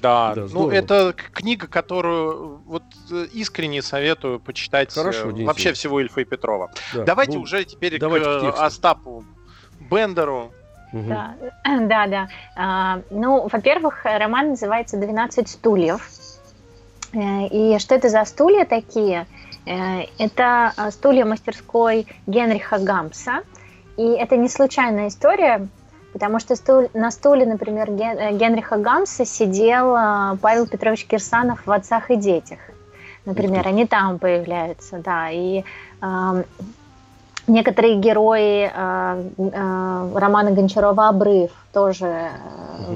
Да, 0.00 0.32
да 0.36 0.46
ну 0.52 0.70
это 0.70 1.12
книга, 1.32 1.66
которую 1.66 2.60
вот 2.66 2.84
э, 3.10 3.26
искренне 3.32 3.82
советую 3.82 4.38
почитать 4.38 4.94
Хорошо, 4.94 5.30
э, 5.30 5.44
вообще 5.44 5.72
всего 5.72 6.00
Ильфа 6.00 6.20
и 6.20 6.24
Петрова. 6.24 6.70
Да. 6.94 7.02
Давайте 7.02 7.38
ну, 7.38 7.42
уже 7.42 7.64
теперь 7.64 7.98
давайте 7.98 8.26
к, 8.26 8.54
к 8.54 8.62
Остапу 8.62 9.24
Бендеру. 9.90 10.52
Угу. 10.92 11.08
Да, 11.08 11.34
да. 11.64 12.06
да. 12.06 12.28
А, 12.54 13.02
ну, 13.10 13.48
во-первых, 13.50 14.04
роман 14.04 14.50
называется 14.50 14.96
«12 14.98 15.48
стульев». 15.48 16.08
И 17.12 17.76
что 17.78 17.94
это 17.94 18.08
за 18.08 18.24
стулья 18.24 18.64
такие? 18.64 19.26
Это 19.66 20.72
стулья 20.90 21.24
мастерской 21.24 22.06
Генриха 22.26 22.78
Гамса. 22.78 23.42
И 23.96 24.02
это 24.02 24.36
не 24.36 24.48
случайная 24.48 25.08
история, 25.08 25.68
Потому 26.12 26.38
что 26.38 26.56
стул, 26.56 26.90
на 26.94 27.10
стуле, 27.10 27.46
например, 27.46 27.88
э, 27.90 28.36
Генриха 28.36 28.76
Гамса 28.76 29.24
сидел 29.24 29.96
э, 29.96 30.36
Павел 30.42 30.66
Петрович 30.66 31.06
Кирсанов 31.06 31.66
в 31.66 31.70
«Отцах 31.70 32.10
и 32.10 32.16
детях». 32.16 32.58
Например, 33.24 33.66
они 33.66 33.86
там 33.86 34.18
появляются, 34.18 34.98
да. 34.98 35.30
И 35.30 35.64
э, 36.02 36.44
некоторые 37.46 37.96
герои 37.96 38.70
э, 38.72 39.24
э, 39.36 40.10
романа 40.14 40.50
Гончарова 40.50 41.08
«Обрыв» 41.08 41.50
тоже 41.72 42.06
э, 42.06 42.30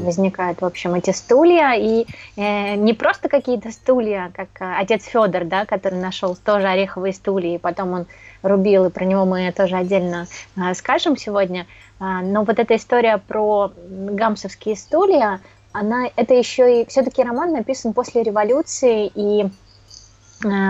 возникают, 0.05 0.61
в 0.61 0.65
общем, 0.65 0.95
эти 0.95 1.11
стулья. 1.11 1.75
И 1.75 2.07
э, 2.37 2.75
не 2.77 2.95
просто 2.95 3.29
какие-то 3.29 3.71
стулья, 3.73 4.31
как 4.35 4.49
э, 4.61 4.75
отец 4.79 5.05
Федор, 5.05 5.45
да, 5.45 5.65
который 5.65 5.99
нашел 5.99 6.37
тоже 6.37 6.67
ореховые 6.67 7.13
стулья, 7.13 7.55
и 7.55 7.59
потом 7.59 7.93
он 7.93 8.07
рубил, 8.43 8.85
и 8.85 8.91
про 8.91 9.05
него 9.05 9.25
мы 9.25 9.53
тоже 9.53 9.77
отдельно 9.77 10.27
э, 10.57 10.75
скажем 10.75 11.17
сегодня– 11.17 11.67
а, 11.99 12.21
но 12.23 12.45
вот 12.45 12.59
эта 12.59 12.77
история 12.77 13.19
про 13.19 13.73
гамсовские 13.89 14.77
стулья, 14.77 15.41
она, 15.73 16.07
это 16.17 16.35
еще 16.35 16.83
и 16.83 16.87
все-таки 16.89 17.23
роман 17.23 17.53
написан 17.53 17.93
после 17.93 18.23
революции, 18.23 19.11
и 19.15 19.45
э, 19.45 19.49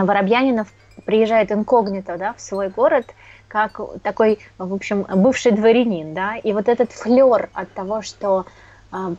Воробьянинов 0.05 0.69
приезжает 1.05 1.53
инкогнито 1.53 2.17
да, 2.17 2.33
в 2.33 2.41
свой 2.41 2.69
город, 2.69 3.07
как 3.49 3.81
такой, 4.03 4.39
в 4.59 4.75
общем, 4.75 5.07
бывший 5.15 5.53
дворянин, 5.53 6.15
да, 6.15 6.37
и 6.37 6.53
вот 6.53 6.69
этот 6.69 6.93
флер 6.93 7.49
от 7.55 7.73
того, 7.73 8.03
что 8.03 8.47
э, 8.93 9.15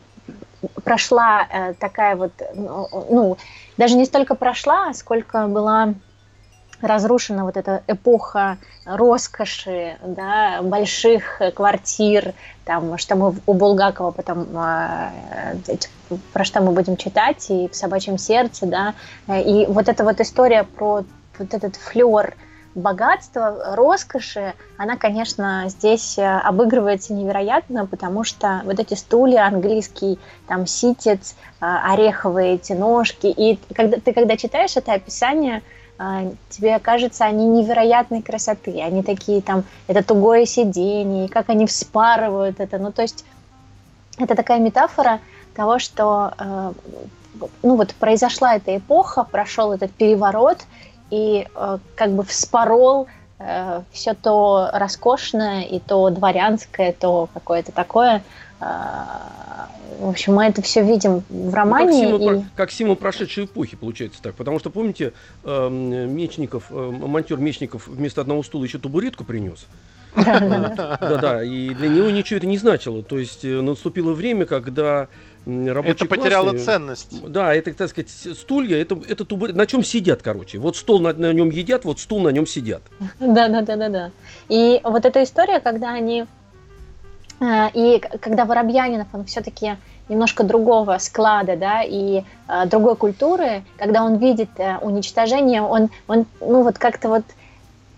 прошла 0.84 1.46
э, 1.50 1.74
такая 1.74 2.16
вот, 2.16 2.32
ну, 2.54 2.88
ну, 3.10 3.38
даже 3.76 3.96
не 3.96 4.04
столько 4.04 4.34
прошла, 4.34 4.92
сколько 4.92 5.46
была 5.46 5.94
разрушена 6.80 7.44
вот 7.44 7.56
эта 7.56 7.82
эпоха 7.86 8.58
роскоши, 8.84 9.96
да, 10.04 10.60
больших 10.62 11.40
квартир, 11.54 12.34
там, 12.64 12.96
что 12.98 13.16
мы 13.16 13.34
у 13.46 13.54
Булгакова 13.54 14.12
потом, 14.12 14.46
а, 14.54 15.10
про 16.32 16.44
что 16.44 16.60
мы 16.60 16.72
будем 16.72 16.96
читать, 16.96 17.50
и 17.50 17.68
в 17.68 17.74
«Собачьем 17.74 18.16
сердце», 18.16 18.66
да, 18.66 18.94
и 19.40 19.66
вот 19.66 19.88
эта 19.88 20.04
вот 20.04 20.20
история 20.20 20.62
про 20.62 21.04
вот 21.38 21.54
этот 21.54 21.76
флер 21.76 22.36
богатства, 22.78 23.74
роскоши, 23.74 24.54
она, 24.76 24.96
конечно, 24.96 25.64
здесь 25.68 26.18
обыгрывается 26.18 27.12
невероятно, 27.12 27.86
потому 27.86 28.24
что 28.24 28.62
вот 28.64 28.78
эти 28.78 28.94
стулья, 28.94 29.46
английский 29.46 30.18
там 30.46 30.66
ситец, 30.66 31.34
а, 31.60 31.92
ореховые 31.92 32.54
эти 32.54 32.72
ножки, 32.72 33.26
и 33.26 33.58
когда 33.74 33.98
ты 33.98 34.12
когда 34.12 34.36
читаешь 34.36 34.76
это 34.76 34.92
описание, 34.92 35.62
а, 35.98 36.30
тебе 36.50 36.78
кажется, 36.78 37.24
они 37.24 37.46
невероятной 37.46 38.22
красоты, 38.22 38.80
они 38.80 39.02
такие 39.02 39.42
там, 39.42 39.64
это 39.88 40.04
тугое 40.04 40.46
сиденье, 40.46 41.28
как 41.28 41.48
они 41.48 41.66
вспарывают 41.66 42.60
это, 42.60 42.78
ну 42.78 42.92
то 42.92 43.02
есть 43.02 43.24
это 44.18 44.34
такая 44.34 44.60
метафора 44.60 45.20
того, 45.54 45.78
что 45.80 46.32
э, 46.38 46.72
ну 47.62 47.76
вот 47.76 47.94
произошла 47.94 48.56
эта 48.56 48.76
эпоха, 48.76 49.24
прошел 49.24 49.72
этот 49.72 49.92
переворот 49.92 50.58
и 51.10 51.46
э, 51.54 51.78
как 51.94 52.12
бы 52.12 52.24
вспорол 52.24 53.08
э, 53.38 53.82
все 53.92 54.14
то 54.14 54.70
роскошное 54.72 55.62
и 55.62 55.80
то 55.80 56.10
дворянское, 56.10 56.92
то 56.92 57.28
какое-то 57.32 57.72
такое, 57.72 58.22
в 59.98 60.08
общем, 60.08 60.34
мы 60.34 60.46
это 60.46 60.62
все 60.62 60.82
видим 60.82 61.22
в 61.28 61.52
романе. 61.52 62.08
Ну, 62.08 62.18
как, 62.18 62.20
символ, 62.20 62.40
и... 62.40 62.44
как 62.56 62.70
символ 62.70 62.96
прошедшей 62.96 63.44
эпохи, 63.46 63.76
получается 63.76 64.22
так. 64.22 64.34
Потому 64.34 64.58
что, 64.58 64.70
помните, 64.70 65.12
э, 65.44 65.68
Мечников, 65.68 66.64
э, 66.70 66.74
монтер 66.74 67.38
Мечников 67.38 67.88
вместо 67.88 68.20
одного 68.20 68.42
стула 68.42 68.64
еще 68.64 68.78
табуретку 68.78 69.24
принес. 69.24 69.66
Да-да, 70.14 71.42
и 71.42 71.70
для 71.70 71.88
него 71.88 72.10
ничего 72.10 72.38
это 72.38 72.46
не 72.46 72.58
значило. 72.58 73.02
То 73.02 73.18
есть 73.18 73.44
э, 73.44 73.60
наступило 73.60 74.12
время, 74.12 74.46
когда 74.46 75.08
рабочий 75.48 75.92
Это 75.92 76.06
потеряло 76.06 76.50
класс, 76.50 76.64
ценность. 76.64 77.28
Да, 77.28 77.54
это, 77.54 77.72
так 77.74 77.90
сказать, 77.90 78.10
стулья, 78.10 78.80
это, 78.80 79.00
это 79.08 79.24
табурет, 79.24 79.56
на 79.56 79.66
чем 79.66 79.82
сидят, 79.82 80.22
короче. 80.22 80.58
Вот 80.58 80.76
стол 80.76 81.00
на, 81.00 81.12
на 81.12 81.32
нем 81.32 81.50
едят, 81.50 81.84
вот 81.84 81.98
стул 81.98 82.20
на 82.20 82.28
нем 82.28 82.46
сидят. 82.46 82.82
Да-да-да-да-да. 83.18 84.10
И 84.48 84.80
вот 84.84 85.04
эта 85.04 85.22
история, 85.22 85.60
когда 85.60 85.92
они 85.92 86.26
Э, 87.40 87.68
и 87.72 88.00
когда 88.20 88.44
Воробьянинов, 88.44 89.08
он 89.12 89.24
все-таки 89.24 89.76
немножко 90.08 90.42
другого 90.42 90.98
склада, 90.98 91.56
да, 91.56 91.82
и 91.82 92.22
э, 92.48 92.66
другой 92.66 92.96
культуры, 92.96 93.62
когда 93.76 94.02
он 94.02 94.16
видит 94.16 94.50
э, 94.58 94.78
уничтожение, 94.78 95.62
он, 95.62 95.90
он, 96.06 96.26
ну 96.40 96.62
вот 96.62 96.78
как-то 96.78 97.08
вот, 97.08 97.24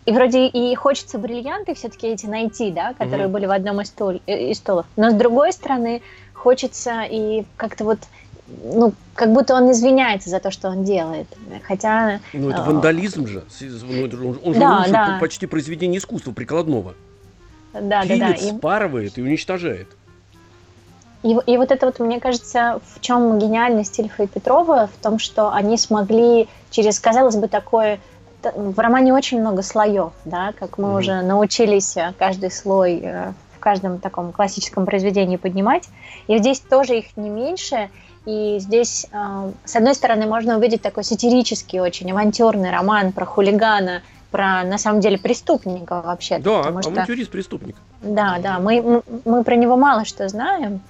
и 0.07 0.13
вроде 0.13 0.47
и 0.47 0.75
хочется 0.75 1.19
бриллианты 1.19 1.75
все-таки 1.75 2.09
эти 2.09 2.27
найти, 2.27 2.71
да, 2.71 2.95
которые 2.95 3.27
mm-hmm. 3.27 3.33
были 3.33 3.47
в 3.47 3.53
одном 3.53 3.81
из, 3.81 3.89
стол, 3.89 4.21
э, 4.27 4.51
из 4.51 4.59
столов, 4.59 4.87
но 4.97 5.11
с 5.11 5.15
другой 5.15 5.53
стороны 5.53 6.03
хочется 6.41 7.03
и 7.03 7.45
как-то 7.57 7.85
вот 7.85 7.99
ну, 8.65 8.95
как 9.15 9.33
будто 9.33 9.55
он 9.55 9.71
извиняется 9.71 10.31
за 10.31 10.41
то, 10.41 10.51
что 10.51 10.69
он 10.69 10.85
делает. 10.85 11.27
Хотя... 11.63 12.21
Ну, 12.33 12.51
это 12.51 12.63
вандализм 12.63 13.27
же. 13.27 13.45
Ну, 13.61 14.39
он 14.45 14.55
же 14.55 14.61
да, 14.61 14.87
да. 14.89 15.19
почти 15.21 15.47
произведение 15.47 15.99
искусства 15.99 16.33
прикладного. 16.33 16.95
Да, 17.73 18.03
Пилит, 18.03 18.19
да, 18.19 18.29
да. 18.29 18.59
спарывает 18.59 19.19
и 19.19 19.23
уничтожает. 19.23 19.87
и, 21.23 21.37
и 21.47 21.57
вот 21.57 21.71
это 21.71 21.87
вот, 21.87 22.01
мне 22.01 22.19
кажется, 22.19 22.81
в 22.95 23.01
чем 23.01 23.39
гениальность 23.39 23.99
Ильфа 24.01 24.25
и 24.25 24.27
Петрова, 24.27 24.89
в 24.89 25.03
том, 25.03 25.19
что 25.19 25.53
они 25.53 25.77
смогли 25.79 26.49
через, 26.71 26.99
казалось 26.99 27.37
бы, 27.37 27.49
такое... 27.49 28.01
В 28.43 28.79
романе 28.79 29.13
очень 29.13 29.39
много 29.39 29.61
слоев, 29.61 30.13
да, 30.25 30.55
как 30.59 30.79
мы 30.79 30.89
mm-hmm. 30.89 30.99
уже 30.99 31.21
научились 31.21 31.95
э, 31.99 32.15
каждый 32.19 32.51
слой 32.51 32.99
э, 33.03 33.33
каждом 33.61 33.99
таком 33.99 34.33
классическом 34.33 34.87
произведении 34.87 35.37
поднимать. 35.37 35.89
И 36.27 36.37
здесь 36.39 36.61
тоже 36.61 36.99
их 36.99 37.17
не 37.17 37.29
меньше. 37.29 37.91
И 38.27 38.59
здесь, 38.59 39.07
э, 39.13 39.53
с 39.65 39.77
одной 39.77 39.95
стороны, 39.95 40.27
можно 40.27 40.59
увидеть 40.59 40.83
такой 40.83 41.05
сатирический, 41.05 41.81
очень 41.81 42.11
авантюрный 42.11 42.71
роман 42.71 43.13
про 43.13 43.25
хулигана, 43.25 44.03
про, 44.31 44.63
на 44.65 44.79
самом 44.79 45.01
деле, 45.01 45.19
преступника 45.19 46.03
вообще. 46.03 46.39
Да, 46.39 46.61
авантюрист, 46.61 47.31
преступник. 47.31 47.77
Да, 48.03 48.39
да, 48.43 48.59
мы, 48.59 49.03
мы 49.25 49.45
про 49.45 49.57
него 49.57 49.77
мало 49.77 50.05
что 50.05 50.29
знаем, 50.29 50.81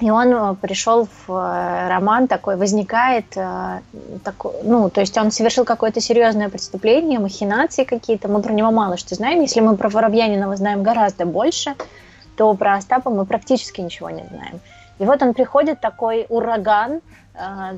и 0.00 0.10
он 0.10 0.32
э, 0.32 0.54
пришел 0.54 1.06
в 1.06 1.32
э, 1.32 1.88
роман 1.88 2.28
такой, 2.28 2.56
возникает 2.56 3.36
э, 3.36 3.80
такой, 4.22 4.52
ну, 4.62 4.90
то 4.90 5.00
есть 5.00 5.16
он 5.18 5.30
совершил 5.32 5.64
какое-то 5.64 6.00
серьезное 6.00 6.48
преступление, 6.48 7.18
махинации 7.18 7.84
какие-то. 7.84 8.28
Мы 8.28 8.40
про 8.40 8.52
него 8.52 8.70
мало 8.70 8.96
что 8.96 9.14
знаем. 9.14 9.40
Если 9.40 9.60
мы 9.60 9.76
про 9.76 9.88
Воробьянинова 9.88 10.54
знаем 10.56 10.82
гораздо 10.82 11.26
больше, 11.26 11.74
то 12.36 12.54
про 12.54 12.76
Остапа 12.76 13.10
мы 13.10 13.26
практически 13.26 13.80
ничего 13.80 14.10
не 14.10 14.24
знаем. 14.26 14.60
И 15.00 15.04
вот 15.04 15.22
он 15.22 15.34
приходит, 15.34 15.80
такой 15.80 16.26
ураган, 16.28 17.00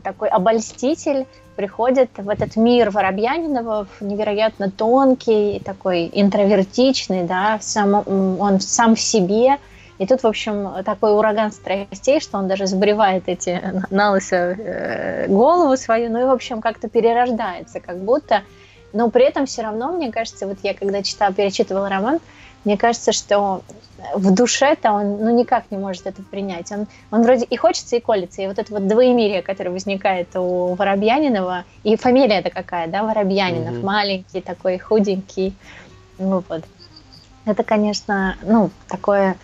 такой 0.03 0.29
обольститель, 0.29 1.27
приходит 1.57 2.11
в 2.17 2.29
этот 2.29 2.57
мир 2.57 2.91
Воробьянинова, 2.91 3.87
невероятно 4.01 4.71
тонкий, 4.71 5.61
такой 5.65 6.11
интровертичный, 6.13 7.25
да, 7.25 7.59
сам, 7.61 8.03
он 8.41 8.61
сам 8.61 8.95
в 8.95 9.01
себе– 9.01 9.57
и 10.01 10.07
тут, 10.07 10.23
в 10.23 10.27
общем, 10.27 10.83
такой 10.83 11.15
ураган 11.15 11.53
страстей, 11.53 12.21
что 12.21 12.39
он 12.39 12.49
даже 12.49 12.67
сбривает 12.67 13.25
эти 13.27 13.61
на 13.91 14.13
лысо 14.13 14.37
э, 14.37 15.27
голову 15.29 15.77
свою, 15.77 16.11
ну 16.11 16.23
и, 16.23 16.25
в 16.25 16.31
общем, 16.31 16.63
как-то 16.63 16.89
перерождается, 16.89 17.81
как 17.81 17.99
будто. 17.99 18.43
Но 18.95 19.11
при 19.11 19.27
этом 19.27 19.45
все 19.45 19.61
равно, 19.61 19.93
мне 19.93 20.11
кажется, 20.11 20.47
вот 20.47 20.57
я 20.63 20.73
когда 20.73 21.03
читала, 21.03 21.35
перечитывала 21.35 21.91
роман, 21.91 22.19
мне 22.65 22.79
кажется, 22.79 23.13
что 23.13 23.61
в 24.15 24.35
душе-то 24.35 24.93
он 24.93 25.19
ну, 25.23 25.37
никак 25.37 25.65
не 25.71 25.77
может 25.77 26.07
это 26.07 26.23
принять. 26.23 26.73
Он, 26.73 26.87
он 27.11 27.23
вроде 27.23 27.45
и 27.45 27.57
хочется, 27.59 27.97
и 27.97 28.01
колется. 28.01 28.41
И 28.41 28.47
вот 28.47 28.59
это 28.59 28.73
вот 28.73 28.89
двоемирие, 28.89 29.43
которое 29.43 29.71
возникает 29.71 30.29
у 30.35 30.75
Воробьянинова, 30.77 31.65
и 31.85 31.97
фамилия 31.97 32.39
это 32.39 32.49
какая, 32.49 32.87
да, 32.87 33.03
Воробьянинов, 33.03 33.75
mm-hmm. 33.75 33.85
маленький 33.85 34.41
такой, 34.41 34.79
худенький. 34.79 35.55
Ну 36.19 36.43
вот. 36.49 36.65
Это, 37.45 37.65
конечно, 37.65 38.37
ну, 38.43 38.71
такое 38.89 39.37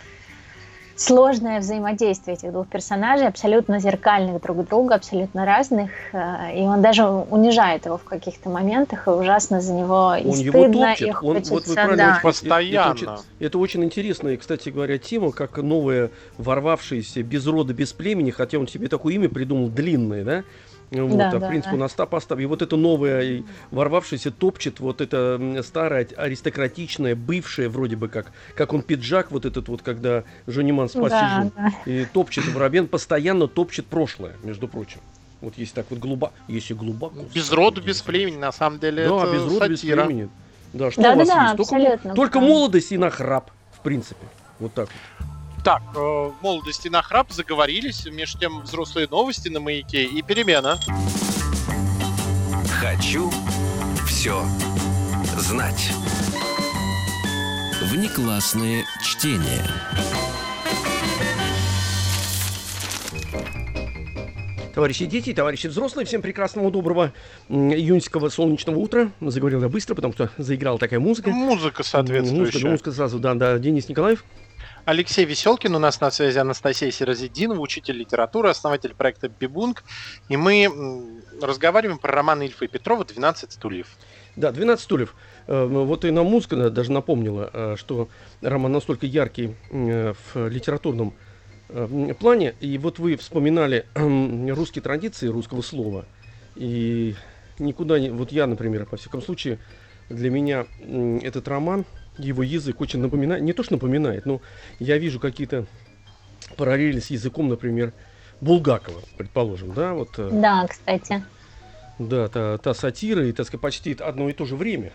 сложное 0.97 1.61
взаимодействие 1.61 2.37
этих 2.37 2.53
двух 2.53 2.69
персонажей, 2.69 3.29
абсолютно 3.29 3.79
зеркальных 3.79 4.43
друг 4.43 4.67
друга, 4.67 4.95
абсолютно 4.95 5.45
разных, 5.45 5.91
э, 6.13 6.59
и 6.59 6.63
он 6.63 6.81
даже 6.81 7.07
унижает 7.07 7.87
его 7.87 7.99
в 7.99 8.05
каких-то 8.05 8.49
моментах, 8.49 9.07
и 9.07 9.11
ужасно 9.11 9.61
за 9.61 9.73
него 9.75 10.15
и 10.15 10.27
он 10.27 10.35
стыдно, 10.35 10.59
его 10.59 10.73
топчет. 10.73 11.09
и 11.09 11.11
хочется, 11.13 11.53
он, 11.53 11.59
вот 11.61 11.69
вы 11.69 11.75
правильно, 11.75 11.97
да. 11.97 12.21
постоянно. 12.23 12.95
Это, 12.95 13.05
это, 13.05 13.21
это 13.39 13.59
очень 13.59 13.85
интересная, 13.85 14.37
кстати 14.37 14.71
говоря, 14.71 14.99
тема, 14.99 15.33
как 15.33 15.59
новое 15.59 16.11
ворвавшееся 16.39 17.23
без 17.23 17.47
рода, 17.47 17.75
без 17.75 17.93
племени, 17.93 18.31
хотя 18.31 18.59
он 18.59 18.67
себе 18.67 18.89
такое 18.89 19.15
имя 19.15 19.29
придумал 19.29 19.69
длинное, 19.69 20.25
да, 20.25 20.45
вот, 20.91 21.19
да, 21.19 21.29
а 21.29 21.39
да, 21.39 21.47
в 21.47 21.49
принципе, 21.49 21.73
да. 21.73 21.77
он 21.77 21.83
Остап 21.83 22.15
Остап. 22.15 22.39
И 22.39 22.47
вот 22.47 22.63
это 22.63 22.77
новое, 22.77 23.43
ворвавшееся, 23.71 24.31
топчет 24.31 24.81
вот 24.81 25.01
это 25.01 25.63
старое, 25.65 26.07
аристократичное, 26.17 27.17
бывшее 27.17 27.69
вроде 27.69 27.97
бы 27.97 28.09
как, 28.09 28.33
как 28.55 28.73
он 28.73 28.83
пиджак 28.83 29.31
вот 29.33 29.45
этот 29.47 29.69
вот, 29.69 29.83
когда 29.83 30.25
Жониман 30.47 30.89
спас 30.89 31.11
да, 31.11 31.51
да. 31.57 31.73
И 31.87 32.05
топчет 32.05 32.47
Воробен, 32.53 32.87
постоянно 32.87 33.49
топчет 33.49 33.87
прошлое, 33.87 34.35
между 34.43 34.69
прочим. 34.69 35.01
Вот 35.41 35.55
если 35.57 35.75
так 35.75 35.87
вот 35.91 35.99
глубоко, 35.99 36.33
если 36.49 36.75
глубоко. 36.75 37.25
Без 37.35 37.51
рода, 37.53 37.81
без 37.81 38.01
племени, 38.01 38.37
на 38.37 38.53
самом 38.53 38.79
деле, 38.79 39.09
да, 39.09 39.25
это 39.25 39.33
без 39.33 39.43
рода, 39.45 39.69
без 39.69 39.81
племени. 39.81 40.29
Да, 40.73 40.91
что 40.91 41.03
да, 41.03 41.13
у 41.13 41.17
вас 41.19 41.29
да, 41.29 41.55
есть? 41.57 41.71
Только, 41.71 42.15
только 42.15 42.41
молодость 42.41 42.93
и 42.93 42.99
нахрап, 42.99 43.51
в 43.73 43.81
принципе. 43.81 44.27
Вот 44.59 44.73
так 44.73 44.89
вот. 44.89 45.27
Так, 45.67 45.83
э, 45.97 46.31
молодости 46.43 46.87
на 46.87 47.03
храп 47.03 47.33
заговорились, 47.33 48.07
между 48.07 48.39
тем 48.39 48.61
взрослые 48.61 49.09
новости 49.09 49.49
на 49.49 49.59
маяке 49.59 50.05
и 50.05 50.23
перемена. 50.23 50.79
Хочу 52.81 53.33
все 54.07 54.45
знать. 55.37 55.91
Внеклассные 57.83 58.85
чтения. 59.03 59.65
Товарищи 64.73 65.07
дети, 65.07 65.33
товарищи 65.33 65.67
взрослые, 65.67 66.07
всем 66.07 66.23
прекрасного, 66.23 66.71
доброго 66.71 67.13
июньского 67.49 68.29
солнечного 68.29 68.79
утра. 68.79 69.11
Заговорил 69.21 69.63
я 69.63 69.69
быстро, 69.69 69.97
потому 69.97 70.15
что 70.15 70.31
заиграла 70.39 70.79
такая 70.79 71.01
музыка. 71.01 71.31
Музыка 71.31 71.83
соответствующая. 71.83 72.53
Музыка, 72.53 72.69
музыка 72.69 72.93
сразу, 72.93 73.19
да, 73.19 73.35
да. 73.35 73.59
Денис 73.59 73.89
Николаев. 73.89 74.25
Алексей 74.87 75.25
Веселкин, 75.25 75.75
у 75.75 75.81
нас 75.81 76.01
на 76.01 76.13
связи 76.13 76.39
Анастасия 76.39 76.93
Сирозидинова, 76.93 77.59
учитель 77.61 77.97
литературы, 77.97 78.51
основатель 78.51 78.95
проекта 78.95 79.29
Бибунг. 79.29 79.83
И 80.29 80.37
мы 80.37 80.71
разговариваем 81.43 81.99
про 81.99 82.13
роман 82.13 82.41
Ильфа 82.43 82.67
и 82.67 82.69
Петрова 82.69 83.03
«12 83.03 83.51
стульев». 83.51 83.89
Да, 84.37 84.51
«12 84.51 84.77
стульев». 84.77 85.17
Э, 85.49 85.67
вот 85.67 86.05
и 86.05 86.13
нам 86.13 86.27
музыка 86.27 86.71
даже 86.71 86.93
напомнила, 86.93 87.51
э, 87.53 87.75
что 87.77 88.09
роман 88.43 88.71
настолько 88.71 89.07
яркий 89.07 89.57
э, 89.73 90.15
в 90.33 90.49
литературном 90.49 91.15
плане. 92.21 92.55
И 92.61 92.79
вот 92.79 93.01
вы 93.01 93.17
вспоминали 93.17 93.87
русские 93.97 94.83
традиции 94.83 95.27
русского 95.27 95.63
слова. 95.63 96.05
И 96.55 97.17
никуда 97.59 97.99
не... 97.99 98.11
Вот 98.11 98.31
я, 98.31 98.47
например, 98.47 98.87
по 98.87 98.97
всяком 98.97 99.21
случае, 99.21 99.59
для 100.09 100.31
меня 100.31 100.67
этот 101.25 101.49
роман– 101.49 101.85
его 102.19 102.43
язык 102.43 102.81
очень 102.81 103.01
напоминает, 103.01 103.43
не 103.43 103.53
то 103.53 103.63
что 103.63 103.75
напоминает, 103.75 104.27
но 104.27 104.41
я 104.79 104.99
вижу 104.99 105.21
какие-то 105.21 105.67
параллели 106.57 107.01
с 107.01 107.11
языком, 107.11 107.49
например, 107.49 107.93
Булгакова, 108.41 109.01
предположим, 109.17 109.73
да, 109.73 109.95
вот. 109.95 110.11
Э, 110.19 110.31
да, 110.33 110.67
кстати. 110.69 111.23
Да, 111.99 112.29
та, 112.29 112.59
та 112.59 112.75
сатира 112.75 113.27
и, 113.27 113.33
так 113.33 113.47
сказать, 113.47 113.63
почти 113.63 113.95
одно 113.95 114.29
и 114.29 114.33
то 114.33 114.45
же 114.45 114.57
время, 114.57 114.93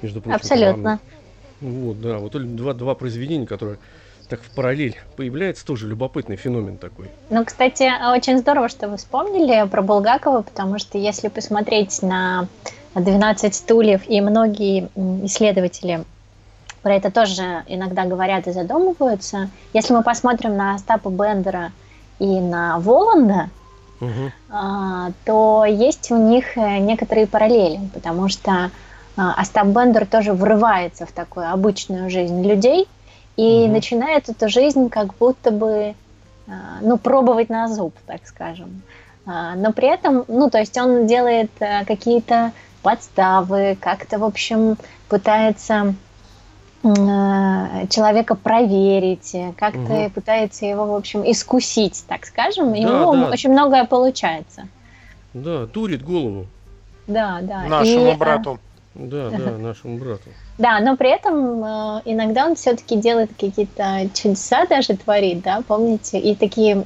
между 0.00 0.20
прочим. 0.20 0.36
Абсолютно. 0.36 1.00
Вот, 1.60 2.00
да, 2.00 2.18
вот 2.18 2.56
два, 2.56 2.74
два 2.74 2.94
произведения, 2.94 3.46
которые 3.46 3.78
так 4.28 4.40
в 4.40 4.54
параллель 4.54 4.96
появляется, 5.16 5.64
тоже 5.66 5.88
любопытный 5.88 6.36
феномен 6.36 6.78
такой. 6.78 7.08
Ну, 7.28 7.44
кстати, 7.44 7.90
очень 8.14 8.38
здорово, 8.38 8.68
что 8.68 8.88
вы 8.88 8.96
вспомнили 8.96 9.68
про 9.68 9.82
Булгакова, 9.82 10.42
потому 10.42 10.78
что 10.78 10.96
если 10.96 11.28
посмотреть 11.28 12.00
на 12.02 12.48
12 12.94 13.54
стульев, 13.54 14.08
и 14.08 14.20
многие 14.20 14.88
исследователи 15.26 16.04
про 16.82 16.94
это 16.94 17.10
тоже 17.10 17.62
иногда 17.68 18.04
говорят 18.04 18.46
и 18.46 18.52
задумываются. 18.52 19.50
Если 19.72 19.94
мы 19.94 20.02
посмотрим 20.02 20.56
на 20.56 20.74
Остапа 20.74 21.08
Бендера 21.08 21.72
и 22.18 22.40
на 22.40 22.78
Воланда, 22.80 23.50
угу. 24.00 24.32
то 25.24 25.64
есть 25.64 26.10
у 26.10 26.16
них 26.16 26.58
э, 26.58 26.78
некоторые 26.78 27.26
параллели, 27.26 27.80
потому 27.94 28.28
что 28.28 28.70
а, 29.16 29.34
Остап 29.34 29.66
Бендер 29.68 30.06
тоже 30.06 30.32
врывается 30.32 31.06
в 31.06 31.12
такую 31.12 31.50
обычную 31.52 32.10
жизнь 32.10 32.42
людей 32.42 32.88
и 33.36 33.64
угу. 33.64 33.72
начинает 33.72 34.28
эту 34.28 34.48
жизнь 34.48 34.88
как 34.88 35.14
будто 35.14 35.52
бы 35.52 35.94
а, 36.48 36.52
ну, 36.80 36.98
пробовать 36.98 37.48
на 37.48 37.68
зуб, 37.68 37.94
так 38.06 38.26
скажем. 38.26 38.82
Но 39.24 39.72
при 39.72 39.86
этом, 39.86 40.24
ну, 40.26 40.50
то 40.50 40.58
есть 40.58 40.76
он 40.76 41.06
делает 41.06 41.52
э, 41.60 41.84
какие-то 41.84 42.50
подставы, 42.82 43.78
как-то, 43.80 44.18
в 44.18 44.24
общем, 44.24 44.76
пытается 45.08 45.94
человека 46.82 48.34
проверить, 48.34 49.36
как-то 49.56 49.80
угу. 49.80 50.10
пытается 50.10 50.66
его, 50.66 50.86
в 50.86 50.94
общем, 50.94 51.22
искусить, 51.30 52.04
так 52.08 52.26
скажем, 52.26 52.74
и 52.74 52.84
да, 52.84 53.08
у 53.08 53.14
него 53.14 53.26
да. 53.26 53.30
очень 53.30 53.50
многое 53.50 53.84
получается. 53.84 54.66
Да, 55.32 55.66
турит 55.66 56.02
голову. 56.02 56.46
Да, 57.06 57.40
да. 57.42 57.62
Нашему 57.64 58.06
и, 58.06 58.10
э, 58.10 58.16
брату. 58.16 58.58
Да, 58.94 59.30
да, 59.38 59.58
нашему 59.58 59.98
брату. 59.98 60.28
Да, 60.58 60.80
но 60.80 60.96
при 60.96 61.10
этом 61.10 61.64
э, 61.64 62.02
иногда 62.04 62.46
он 62.46 62.54
все-таки 62.54 62.96
делает 62.96 63.30
какие-то 63.38 64.08
чудеса, 64.14 64.66
даже 64.66 64.96
творит, 64.96 65.42
да, 65.42 65.62
помните, 65.66 66.18
и 66.18 66.34
такие 66.34 66.84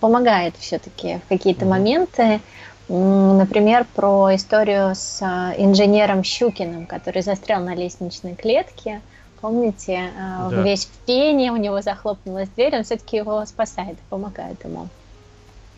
помогает 0.00 0.54
все-таки 0.58 1.18
в 1.24 1.28
какие-то 1.28 1.66
моменты. 1.66 2.40
Например, 2.88 3.86
про 3.94 4.34
историю 4.34 4.94
с 4.94 5.22
инженером 5.56 6.22
Щукиным, 6.22 6.84
который 6.84 7.22
застрял 7.22 7.62
на 7.62 7.74
лестничной 7.74 8.34
клетке. 8.34 9.00
Помните, 9.44 10.10
э, 10.16 10.48
да. 10.50 10.62
весь 10.62 10.86
в 10.86 11.04
пене, 11.04 11.52
у 11.52 11.56
него 11.56 11.82
захлопнулась 11.82 12.48
дверь, 12.56 12.76
он 12.76 12.84
все-таки 12.84 13.18
его 13.18 13.44
спасает, 13.44 13.98
помогает 14.08 14.64
ему. 14.64 14.88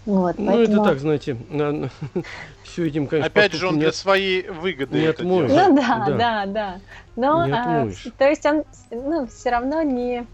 Вот, 0.05 0.39
ну, 0.39 0.53
поэтому... 0.53 0.83
это 0.83 0.91
так, 0.91 1.01
знаете, 1.01 1.37
все 2.63 2.87
этим, 2.87 3.09
конечно, 3.09 3.27
Опять 3.27 3.55
же, 3.55 3.67
он 3.67 3.81
для 3.81 3.91
своей 3.91 4.49
выгоды 4.49 5.01
не 5.01 5.07
отмоешь. 5.07 5.51
Ну 5.51 5.75
да, 5.75 6.07
да, 6.17 6.47
да. 6.47 6.81
Но, 7.17 7.41
а, 7.53 7.89
то 8.17 8.29
есть 8.29 8.47
он 8.47 8.63
ну, 8.93 9.27
все 9.27 9.51
равно 9.51 9.83
не, 9.83 10.25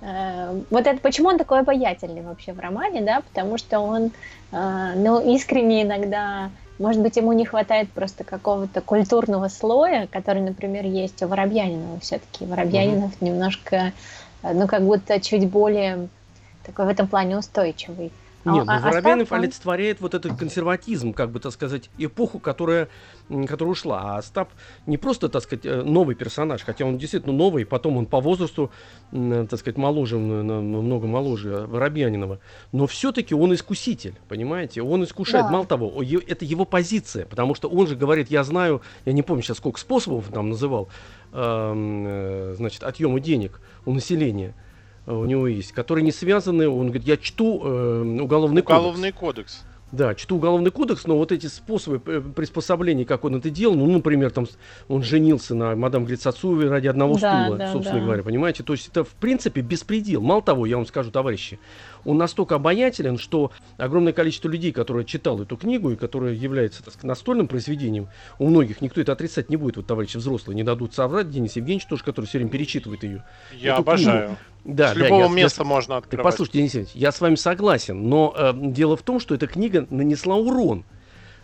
э, 0.00 0.60
вот 0.70 0.84
это 0.84 0.98
почему 1.00 1.28
он 1.28 1.38
такой 1.38 1.60
обаятельный 1.60 2.22
вообще 2.22 2.52
в 2.52 2.58
романе, 2.58 3.02
да, 3.02 3.20
потому 3.20 3.58
что 3.58 3.78
он, 3.78 4.10
э, 4.50 4.92
ну, 4.96 5.20
искренне 5.32 5.82
иногда, 5.82 6.50
может 6.82 7.00
быть, 7.00 7.16
ему 7.16 7.32
не 7.32 7.44
хватает 7.44 7.90
просто 7.92 8.24
какого-то 8.24 8.80
культурного 8.80 9.46
слоя, 9.46 10.08
который, 10.08 10.42
например, 10.42 10.84
есть 10.84 11.22
у 11.22 11.28
Воробьянинова 11.28 12.00
все-таки. 12.00 12.44
Воробьянинов 12.44 13.12
mm-hmm. 13.12 13.24
немножко, 13.24 13.92
ну, 14.42 14.66
как 14.66 14.82
будто 14.82 15.20
чуть 15.20 15.48
более 15.48 16.08
такой 16.66 16.86
в 16.86 16.88
этом 16.88 17.06
плане 17.06 17.38
устойчивый. 17.38 18.10
Нет, 18.44 18.64
ну, 18.66 18.72
а, 18.72 18.80
Воробьянов 18.80 19.24
Остап, 19.24 19.38
олицетворяет 19.38 20.00
вот 20.00 20.14
этот 20.14 20.36
консерватизм, 20.36 21.12
как 21.12 21.30
бы, 21.30 21.38
так 21.38 21.52
сказать, 21.52 21.90
эпоху, 21.98 22.40
которая, 22.40 22.88
которая 23.28 23.72
ушла. 23.72 24.00
А 24.02 24.18
Остап 24.18 24.50
не 24.86 24.98
просто, 24.98 25.28
так 25.28 25.42
сказать, 25.42 25.64
э, 25.64 25.82
новый 25.82 26.16
персонаж, 26.16 26.62
хотя 26.64 26.84
он 26.84 26.98
действительно 26.98 27.32
новый, 27.32 27.64
потом 27.64 27.96
он 27.96 28.06
по 28.06 28.20
возрасту, 28.20 28.70
так 29.12 29.58
сказать, 29.58 29.76
моложе, 29.76 30.18
много 30.18 31.06
моложе 31.06 31.66
Воробьянинова, 31.68 32.40
но 32.72 32.86
все-таки 32.86 33.34
он 33.34 33.54
искуситель, 33.54 34.14
понимаете? 34.28 34.82
Он 34.82 35.04
искушает. 35.04 35.46
Да. 35.46 35.52
Мало 35.52 35.66
того, 35.66 36.02
это 36.02 36.44
его 36.44 36.64
позиция, 36.64 37.26
потому 37.26 37.54
что 37.54 37.68
он 37.68 37.86
же 37.86 37.94
говорит, 37.94 38.30
я 38.30 38.42
знаю, 38.42 38.82
я 39.04 39.12
не 39.12 39.22
помню 39.22 39.42
сейчас, 39.42 39.58
сколько 39.58 39.78
способов 39.78 40.26
там 40.32 40.50
называл, 40.50 40.88
э, 41.32 42.54
значит, 42.56 42.82
отъема 42.82 43.20
денег 43.20 43.60
у 43.84 43.92
населения– 43.92 44.54
у 45.06 45.24
него 45.24 45.46
есть, 45.46 45.72
которые 45.72 46.04
не 46.04 46.12
связаны, 46.12 46.68
он 46.68 46.86
говорит, 46.86 47.06
я 47.06 47.16
чту 47.16 47.60
э, 47.64 48.18
уголовный, 48.20 48.62
уголовный 48.62 49.12
кодекс. 49.12 49.62
кодекс. 49.62 49.64
Да, 49.92 50.14
чту 50.14 50.36
уголовный 50.36 50.70
кодекс, 50.70 51.06
но 51.06 51.18
вот 51.18 51.32
эти 51.32 51.46
способы 51.48 52.00
э, 52.06 52.22
приспособления, 52.34 53.04
как 53.04 53.24
он 53.24 53.36
это 53.36 53.50
делал, 53.50 53.74
ну, 53.74 53.86
например, 53.92 54.30
там 54.30 54.46
он 54.88 55.02
женился 55.02 55.54
на 55.54 55.76
мадам 55.76 56.06
Глицацуевой 56.06 56.70
ради 56.70 56.86
одного 56.86 57.18
да, 57.18 57.44
стула, 57.44 57.58
да, 57.58 57.72
собственно 57.72 57.98
да. 57.98 58.04
говоря, 58.06 58.22
понимаете? 58.22 58.62
То 58.62 58.72
есть 58.72 58.88
это, 58.88 59.04
в 59.04 59.10
принципе, 59.10 59.60
беспредел. 59.60 60.22
Мало 60.22 60.40
того, 60.40 60.64
я 60.64 60.76
вам 60.76 60.86
скажу, 60.86 61.10
товарищи, 61.10 61.58
он 62.06 62.16
настолько 62.16 62.54
обаятелен, 62.54 63.18
что 63.18 63.52
огромное 63.76 64.14
количество 64.14 64.48
людей, 64.48 64.72
которые 64.72 65.04
читал 65.04 65.42
эту 65.42 65.58
книгу 65.58 65.90
и 65.90 65.96
которая 65.96 66.32
является 66.32 66.82
так 66.82 66.94
сказать, 66.94 67.08
настольным 67.08 67.46
произведением, 67.46 68.08
у 68.38 68.48
многих 68.48 68.80
никто 68.80 68.98
это 68.98 69.12
отрицать 69.12 69.50
не 69.50 69.56
будет, 69.56 69.76
вот 69.76 69.86
товарищи 69.86 70.16
взрослые 70.16 70.56
не 70.56 70.64
дадут 70.64 70.94
соврать, 70.94 71.28
Денис 71.28 71.54
Евгеньевич 71.56 71.84
тоже, 71.86 72.02
который 72.02 72.24
все 72.24 72.38
время 72.38 72.50
перечитывает 72.50 73.04
ее. 73.04 73.24
Я 73.52 73.76
обожаю. 73.76 74.28
Книгу. 74.28 74.40
Да, 74.64 74.92
с 74.92 74.96
да, 74.96 75.04
любого 75.04 75.22
я, 75.22 75.28
места 75.28 75.62
я, 75.62 75.68
можно 75.68 75.96
открывать. 75.96 76.24
Так 76.24 76.32
послушайте, 76.32 76.58
Денис 76.58 76.74
Евгеньевич, 76.74 76.96
я 76.96 77.12
с 77.12 77.20
вами 77.20 77.34
согласен, 77.34 78.08
но 78.08 78.32
э, 78.36 78.52
дело 78.54 78.96
в 78.96 79.02
том, 79.02 79.18
что 79.18 79.34
эта 79.34 79.46
книга 79.48 79.86
нанесла 79.90 80.36
урон 80.36 80.84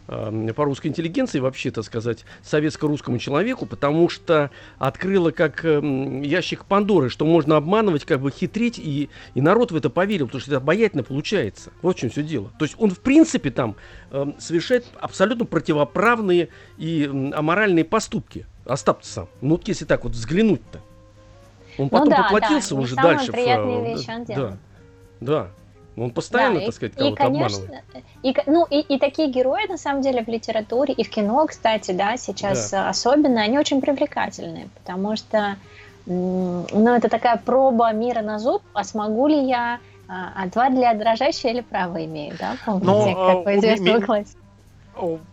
э, 0.07 0.53
по 0.55 0.65
русской 0.65 0.87
интеллигенции, 0.87 1.41
вообще, 1.41 1.73
так 1.73 1.85
сказать, 1.85 2.25
советско-русскому 2.43 3.19
человеку, 3.19 3.67
потому 3.67 4.09
что 4.09 4.53
открыла 4.79 5.33
как 5.33 5.65
э, 5.65 5.81
ящик 6.23 6.65
Пандоры, 6.65 7.11
что 7.11 7.27
можно 7.27 7.57
обманывать, 7.57 8.05
как 8.05 8.21
бы 8.21 8.31
хитрить, 8.31 8.79
и, 8.79 9.11
и 9.35 9.41
народ 9.41 9.73
в 9.73 9.77
это 9.77 9.91
поверил, 9.91 10.27
потому 10.27 10.41
что 10.41 10.53
это 10.53 10.59
обаятельно 10.59 11.03
получается. 11.03 11.73
Вот 11.83 11.97
в 11.97 11.99
чем 11.99 12.11
все 12.11 12.23
дело. 12.23 12.53
То 12.61 12.67
есть 12.67 12.77
он, 12.79 12.91
в 12.91 13.01
принципе, 13.01 13.51
там 13.51 13.75
э, 14.13 14.27
совершает 14.39 14.87
абсолютно 15.01 15.45
противоправные 15.45 16.51
и 16.77 17.05
э, 17.05 17.31
аморальные 17.35 17.85
поступки. 17.85 18.47
Остап 18.65 19.03
сам. 19.03 19.29
Ну, 19.41 19.57
вот 19.57 19.67
если 19.67 19.87
так 19.87 20.05
вот 20.05 20.13
взглянуть-то. 20.13 20.83
Он 21.79 21.85
ну 21.85 21.91
потом 21.91 22.09
ну, 22.09 22.17
да, 22.17 22.23
поплатился 22.25 22.75
да, 22.75 22.81
уже 22.81 22.97
дальше. 22.97 23.33
Приятные 23.33 23.79
в, 23.79 23.85
вещи 23.85 24.11
он 24.11 24.25
делал. 24.25 24.51
Да, 24.51 24.57
да. 25.21 25.49
Он 25.97 26.11
постоянно, 26.11 26.61
да, 26.61 26.67
так 26.67 26.75
сказать, 26.75 26.95
кого-то 26.95 27.25
обманывает. 27.25 27.83
И, 28.23 28.35
ну, 28.47 28.67
и, 28.71 28.81
и 28.81 28.99
такие 28.99 29.31
герои, 29.31 29.67
на 29.69 29.79
самом 29.79 30.03
деле, 30.03 30.23
в 30.23 30.29
литературе 30.29 30.95
и 30.95 31.03
в 31.03 31.11
кино, 31.11 31.45
кстати, 31.47 31.91
да, 31.91 32.17
сейчас 32.17 32.71
да. 32.71 32.89
особенно, 32.89 33.43
они 33.43 33.59
очень 33.59 33.81
привлекательные, 33.81 34.69
потому 34.77 35.17
что, 35.17 35.57
ну, 36.07 36.95
это 36.95 37.09
такая 37.09 37.37
проба 37.37 37.93
мира 37.93 38.23
на 38.23 38.39
зуб, 38.39 38.63
а 38.75 38.85
смогу 38.85 39.27
ли 39.27 39.45
я, 39.45 39.81
а, 40.09 40.33
а 40.37 40.47
два 40.47 40.71
для 40.71 40.95
дрожащие 40.95 41.53
или 41.53 41.61
право 41.63 42.05
имею, 42.05 42.37
да, 42.39 42.57
помните, 42.65 42.87
Но, 42.87 43.27
как 43.27 43.45
по 43.45 43.57
известному 43.57 44.01
классику? 44.03 44.39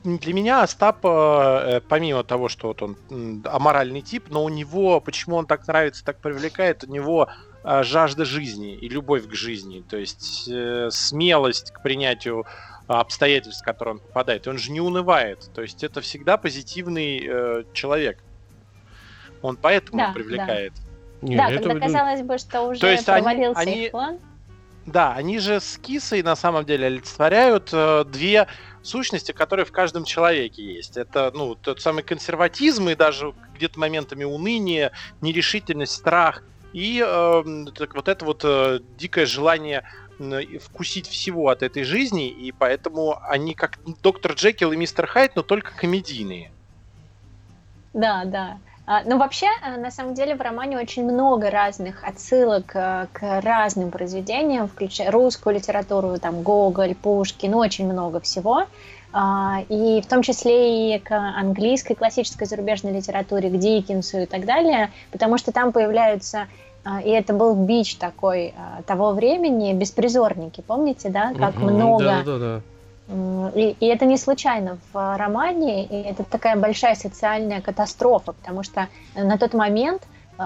Для 0.03 0.33
меня 0.33 0.61
Остап, 0.63 0.99
э, 1.03 1.81
помимо 1.87 2.23
того, 2.23 2.49
что 2.49 2.67
вот 2.67 2.81
он 2.81 2.97
аморальный 3.45 4.01
тип, 4.01 4.25
но 4.29 4.43
у 4.43 4.49
него, 4.49 4.99
почему 4.99 5.35
он 5.37 5.45
так 5.45 5.67
нравится, 5.67 6.03
так 6.05 6.19
привлекает, 6.19 6.83
у 6.83 6.91
него 6.91 7.29
э, 7.63 7.83
жажда 7.83 8.25
жизни 8.25 8.75
и 8.75 8.89
любовь 8.89 9.27
к 9.27 9.33
жизни, 9.33 9.83
то 9.87 9.97
есть 9.97 10.47
э, 10.47 10.89
смелость 10.91 11.71
к 11.71 11.81
принятию 11.81 12.45
обстоятельств, 12.87 13.61
в 13.61 13.65
которые 13.65 13.95
он 13.95 13.99
попадает. 13.99 14.45
И 14.45 14.49
он 14.49 14.57
же 14.57 14.71
не 14.71 14.81
унывает, 14.81 15.49
то 15.53 15.61
есть 15.61 15.83
это 15.83 16.01
всегда 16.01 16.37
позитивный 16.37 17.25
э, 17.25 17.63
человек. 17.73 18.23
Он 19.41 19.57
поэтому 19.57 19.97
да, 19.97 20.11
привлекает. 20.13 20.73
Да, 21.21 21.27
Нет, 21.27 21.37
да 21.37 21.51
это... 21.51 21.69
когда 21.69 21.87
казалось 21.87 22.21
бы, 22.21 22.37
что 22.37 22.61
уже 22.63 22.79
то 22.79 22.87
есть 22.87 23.05
провалился 23.05 23.59
они, 23.59 23.85
их 23.85 23.91
план. 23.91 24.19
Да, 24.85 25.13
они 25.13 25.39
же 25.39 25.59
с 25.59 25.77
Кисой 25.77 26.21
на 26.21 26.35
самом 26.35 26.65
деле 26.65 26.87
олицетворяют 26.87 27.69
э, 27.73 28.05
две 28.05 28.47
сущности, 28.85 29.31
которые 29.31 29.65
в 29.65 29.71
каждом 29.71 30.05
человеке 30.05 30.63
есть. 30.63 30.97
Это, 30.97 31.31
ну, 31.33 31.55
тот 31.55 31.81
самый 31.81 32.03
консерватизм 32.03 32.89
и 32.89 32.95
даже 32.95 33.33
где-то 33.55 33.79
моментами 33.79 34.23
уныние, 34.23 34.91
нерешительность, 35.21 35.93
страх. 35.93 36.43
И 36.73 37.03
э, 37.05 37.43
так 37.75 37.95
вот 37.95 38.07
это 38.07 38.25
вот 38.25 38.41
э, 38.43 38.79
дикое 38.97 39.25
желание 39.25 39.83
вкусить 40.61 41.07
всего 41.07 41.49
от 41.49 41.61
этой 41.61 41.83
жизни, 41.83 42.29
и 42.29 42.53
поэтому 42.53 43.19
они 43.27 43.53
как 43.53 43.79
доктор 44.01 44.31
Джекил 44.31 44.71
и 44.71 44.77
мистер 44.77 45.07
Хайд, 45.07 45.35
но 45.35 45.41
только 45.41 45.75
комедийные. 45.75 46.51
Да, 47.93 48.23
да. 48.25 48.57
А, 48.87 49.01
ну, 49.03 49.17
вообще, 49.17 49.47
э, 49.47 49.77
на 49.77 49.89
самом 49.89 50.13
деле, 50.13 50.35
в 50.35 50.41
романе 50.41 50.77
очень 50.77 51.03
много 51.03 51.49
разных 51.49 52.03
отсылок 52.03 52.75
э, 52.75 53.07
к 53.11 53.41
разным 53.41 53.89
произведениям, 53.89 54.67
включая 54.67 55.09
русскую 55.09 55.55
литературу, 55.55 56.19
там, 56.19 56.43
Гоголь, 56.43 56.93
Пушкин, 56.93 57.51
ну, 57.51 57.57
очень 57.57 57.91
много 57.91 58.19
всего. 58.19 58.65
А, 59.11 59.61
и 59.69 60.01
в 60.01 60.07
том 60.07 60.21
числе 60.21 60.95
и 60.95 60.99
к 60.99 61.11
английской 61.15 61.95
классической 61.95 62.45
зарубежной 62.45 62.91
литературе, 62.91 63.49
к 63.49 63.57
Диккенсу 63.57 64.19
и 64.19 64.25
так 64.25 64.45
далее, 64.45 64.91
потому 65.11 65.37
что 65.37 65.51
там 65.51 65.71
появляются 65.71 66.47
а, 66.83 67.01
и 67.01 67.09
это 67.09 67.33
был 67.33 67.55
бич 67.55 67.95
такой 67.95 68.53
того 68.85 69.13
времени, 69.13 69.73
беспризорники, 69.73 70.61
помните, 70.61 71.09
да, 71.09 71.33
как 71.33 71.55
угу, 71.55 71.65
много 71.65 72.03
да, 72.03 72.23
да, 72.23 72.37
да 72.37 72.61
и, 73.07 73.75
и 73.79 73.85
это 73.85 74.05
не 74.05 74.17
случайно 74.17 74.77
в 74.91 75.17
романе, 75.17 75.85
и 75.85 76.01
это 76.01 76.23
такая 76.23 76.55
большая 76.55 76.95
социальная 76.95 77.61
катастрофа, 77.61 78.33
потому 78.33 78.63
что 78.63 78.87
на 79.15 79.37
тот 79.37 79.53
момент 79.53 80.01
э, 80.39 80.43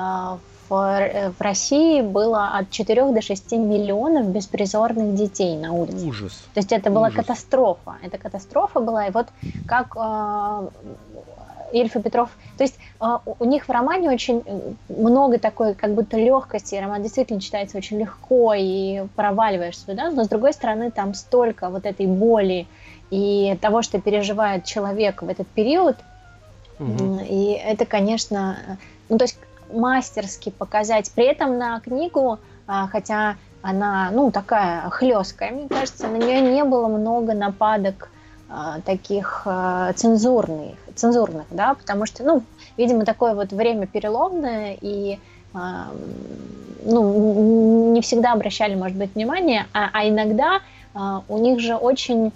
в, 0.69 1.31
в 1.37 1.41
России 1.41 2.01
было 2.01 2.49
от 2.49 2.69
4 2.69 3.11
до 3.11 3.21
6 3.21 3.51
миллионов 3.53 4.27
беспризорных 4.27 5.15
детей 5.15 5.57
на 5.57 5.71
улице. 5.73 6.05
Ужас. 6.05 6.33
То 6.53 6.59
есть 6.59 6.71
это 6.71 6.89
была 6.89 7.07
Ужас. 7.07 7.15
катастрофа. 7.15 7.95
Это 8.03 8.17
катастрофа 8.17 8.79
была, 8.79 9.07
и 9.07 9.11
вот 9.11 9.27
как 9.65 9.95
э, 9.95 10.69
Ильф 11.71 11.95
и 11.95 12.01
Петров. 12.01 12.29
То 12.57 12.63
есть 12.63 12.77
а, 12.99 13.21
у 13.25 13.45
них 13.45 13.67
в 13.67 13.71
романе 13.71 14.09
очень 14.09 14.43
много 14.89 15.39
такой 15.39 15.73
как 15.73 15.93
будто 15.93 16.17
легкости. 16.17 16.75
Роман 16.75 17.01
действительно 17.01 17.39
читается 17.39 17.77
очень 17.77 17.99
легко 17.99 18.53
и 18.55 19.03
проваливаешься 19.15 19.85
туда, 19.85 20.09
но 20.09 20.23
с 20.23 20.27
другой 20.27 20.53
стороны 20.53 20.91
там 20.91 21.13
столько 21.13 21.69
вот 21.69 21.85
этой 21.85 22.07
боли 22.07 22.67
и 23.09 23.57
того, 23.61 23.81
что 23.81 23.99
переживает 24.01 24.65
человек 24.65 25.21
в 25.21 25.29
этот 25.29 25.47
период. 25.47 25.95
Угу. 26.79 27.21
И 27.29 27.51
это, 27.51 27.85
конечно, 27.85 28.57
ну 29.07 29.17
то 29.17 29.25
есть 29.25 29.37
мастерски 29.71 30.49
показать. 30.49 31.11
При 31.11 31.25
этом 31.25 31.57
на 31.57 31.79
книгу, 31.79 32.39
а, 32.67 32.87
хотя 32.87 33.35
она, 33.61 34.09
ну, 34.11 34.31
такая 34.31 34.89
хлесткая, 34.89 35.51
мне 35.51 35.67
кажется, 35.67 36.07
на 36.07 36.15
нее 36.15 36.41
не 36.41 36.63
было 36.63 36.87
много 36.87 37.33
нападок 37.33 38.09
а, 38.49 38.79
таких 38.81 39.45
цензурных, 39.95 40.77
цензурных, 40.99 41.45
да, 41.49 41.73
потому 41.73 42.05
что, 42.05 42.23
ну, 42.23 42.43
видимо, 42.77 43.05
такое 43.05 43.33
вот 43.33 43.51
время 43.51 43.87
переломное, 43.87 44.77
и 44.79 45.19
а, 45.53 45.87
ну, 46.83 47.91
не 47.93 48.01
всегда 48.01 48.33
обращали, 48.33 48.75
может 48.75 48.97
быть, 48.97 49.15
внимание, 49.15 49.65
а, 49.73 49.89
а 49.93 50.07
иногда 50.07 50.61
у 51.27 51.37
них 51.37 51.59
же 51.59 51.75
очень 51.75 52.31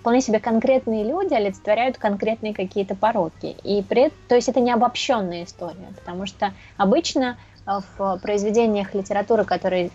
вполне 0.00 0.20
себе 0.20 0.40
конкретные 0.40 1.04
люди 1.04 1.34
олицетворяют 1.34 1.98
конкретные 1.98 2.52
какие-то 2.52 2.96
пороки. 2.96 3.56
И 3.62 3.80
при, 3.82 4.10
то 4.28 4.34
есть 4.34 4.48
это 4.48 4.58
не 4.58 4.72
обобщенная 4.72 5.44
история, 5.44 5.88
потому 5.98 6.26
что 6.26 6.52
обычно 6.76 7.38
в 7.64 8.18
произведениях 8.20 8.92
литературы, 8.94 9.44
которые 9.44 9.90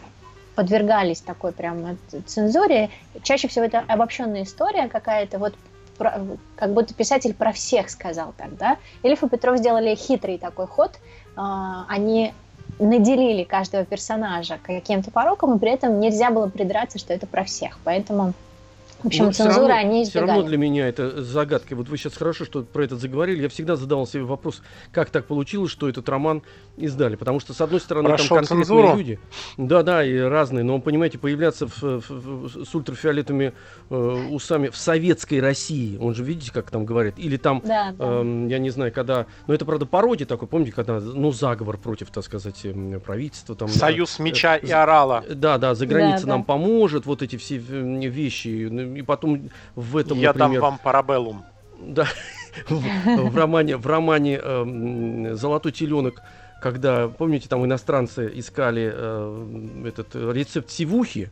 подвергались 0.56 1.20
такой 1.20 1.52
прям 1.52 1.98
цензуре, 2.26 2.90
чаще 3.24 3.50
всего 3.50 3.66
это 3.66 3.84
обобщенная 3.88 4.44
история 4.44 4.88
какая-то, 4.88 5.38
вот 5.38 5.54
про, 5.98 6.22
как 6.56 6.74
будто 6.74 6.94
писатель 6.94 7.34
про 7.34 7.52
всех 7.52 7.90
сказал 7.90 8.34
так, 8.38 8.56
да. 8.58 8.78
Ильф 9.04 9.24
и 9.24 9.30
Петров 9.30 9.58
сделали 9.58 9.96
хитрый 9.96 10.38
такой 10.38 10.68
ход, 10.68 10.92
а, 11.36 11.86
они 11.90 12.34
наделили 12.80 13.44
каждого 13.44 13.86
персонажа 13.86 14.60
каким-то 14.62 15.12
пороком, 15.12 15.56
и 15.56 15.60
при 15.60 15.72
этом 15.72 16.00
нельзя 16.00 16.30
было 16.32 16.48
придраться, 16.48 17.00
что 17.00 17.14
это 17.14 17.26
про 17.26 17.44
всех. 17.44 17.80
Поэтому 17.84 18.34
В 19.04 19.08
общем, 19.08 19.32
всё 19.32 19.44
цензуры 19.46 19.68
равно- 19.68 19.90
они 19.90 20.06
Все 20.06 20.20
равно 20.20 20.34
избегали. 20.36 20.48
для 20.50 20.58
меня 20.58 20.88
это 20.88 21.22
загадка. 21.24 21.76
Вот 21.76 21.88
вы 21.90 21.98
сейчас 21.98 22.16
хорошо, 22.18 22.46
что 22.46 22.64
про 22.64 22.84
это 22.84 22.96
заговорили. 22.96 23.44
Я 23.44 23.50
всегда 23.50 23.76
задавал 23.76 24.08
себе 24.08 24.24
вопрос, 24.24 24.62
как 24.92 25.10
так 25.12 25.26
получилось, 25.26 25.72
что 25.72 25.88
этот 25.88 26.10
роман 26.10 26.42
издали. 26.78 27.16
Потому 27.16 27.40
что, 27.40 27.54
с 27.54 27.62
одной 27.62 27.80
стороны, 27.80 28.10
Прошел 28.10 28.28
там 28.38 28.38
конкретные 28.46 28.66
цензуру? 28.66 28.98
люди. 28.98 29.20
Да-да, 29.58 30.04
и 30.04 30.18
разные. 30.18 30.64
Но, 30.64 30.80
понимаете, 30.80 31.18
появляться 31.20 31.68
в- 31.68 31.82
в- 31.82 32.66
с 32.66 32.74
ультрафиолетовыми 32.76 33.54
э, 33.90 34.28
усами 34.32 34.70
в 34.70 34.78
советской 34.78 35.40
России. 35.42 35.98
Он 35.98 36.14
же, 36.16 36.24
видите, 36.24 36.52
как 36.52 36.70
там 36.72 36.86
говорят. 36.86 37.20
Или 37.20 37.38
там, 37.38 37.62
Да, 37.66 37.92
да. 37.98 38.06
эм, 38.22 38.48
я 38.48 38.58
не 38.60 38.70
знаю, 38.70 38.92
когда... 38.92 39.28
Ну, 39.48 39.54
это, 39.54 39.64
правда, 39.66 39.86
пародия 39.86 40.26
такой. 40.28 40.48
Помните, 40.48 40.72
когда, 40.74 41.00
ну, 41.00 41.32
заговор 41.32 41.78
против, 41.78 42.10
так 42.10 42.24
сказать, 42.24 42.60
эм, 42.66 43.00
правительства. 43.00 43.56
Там, 43.56 43.68
Союз 43.70 44.20
э, 44.20 44.24
меча 44.24 44.58
э, 44.58 44.66
и 44.66 44.72
орала. 44.72 45.24
Да, 45.30 45.58
да, 45.58 45.76
за 45.76 45.86
границей 45.86 46.24
Да, 46.26 46.30
нам 46.34 46.42
да. 46.42 46.46
поможет, 46.46 47.06
вот 47.06 47.22
эти 47.22 47.36
все 47.38 47.58
э, 47.58 48.08
вещи. 48.08 48.68
И 48.96 49.02
потом 49.02 49.50
в 49.76 49.98
этом, 49.98 50.18
Я 50.18 50.34
дам 50.34 50.52
например, 50.52 50.62
вам 50.62 50.78
парабеллум. 50.80 51.46
да, 51.80 52.08
в, 52.70 53.30
в 53.30 53.38
романе, 53.38 53.78
в 53.78 53.86
романе 53.88 54.40
эм, 54.44 55.36
Золотой 55.36 55.72
теленок, 55.72 56.22
когда, 56.62 57.08
помните, 57.08 57.48
там 57.48 57.64
иностранцы 57.66 58.32
искали 58.34 58.92
э, 58.94 59.88
этот 59.88 60.16
э, 60.16 60.32
рецепт 60.34 60.70
сивухи, 60.72 61.30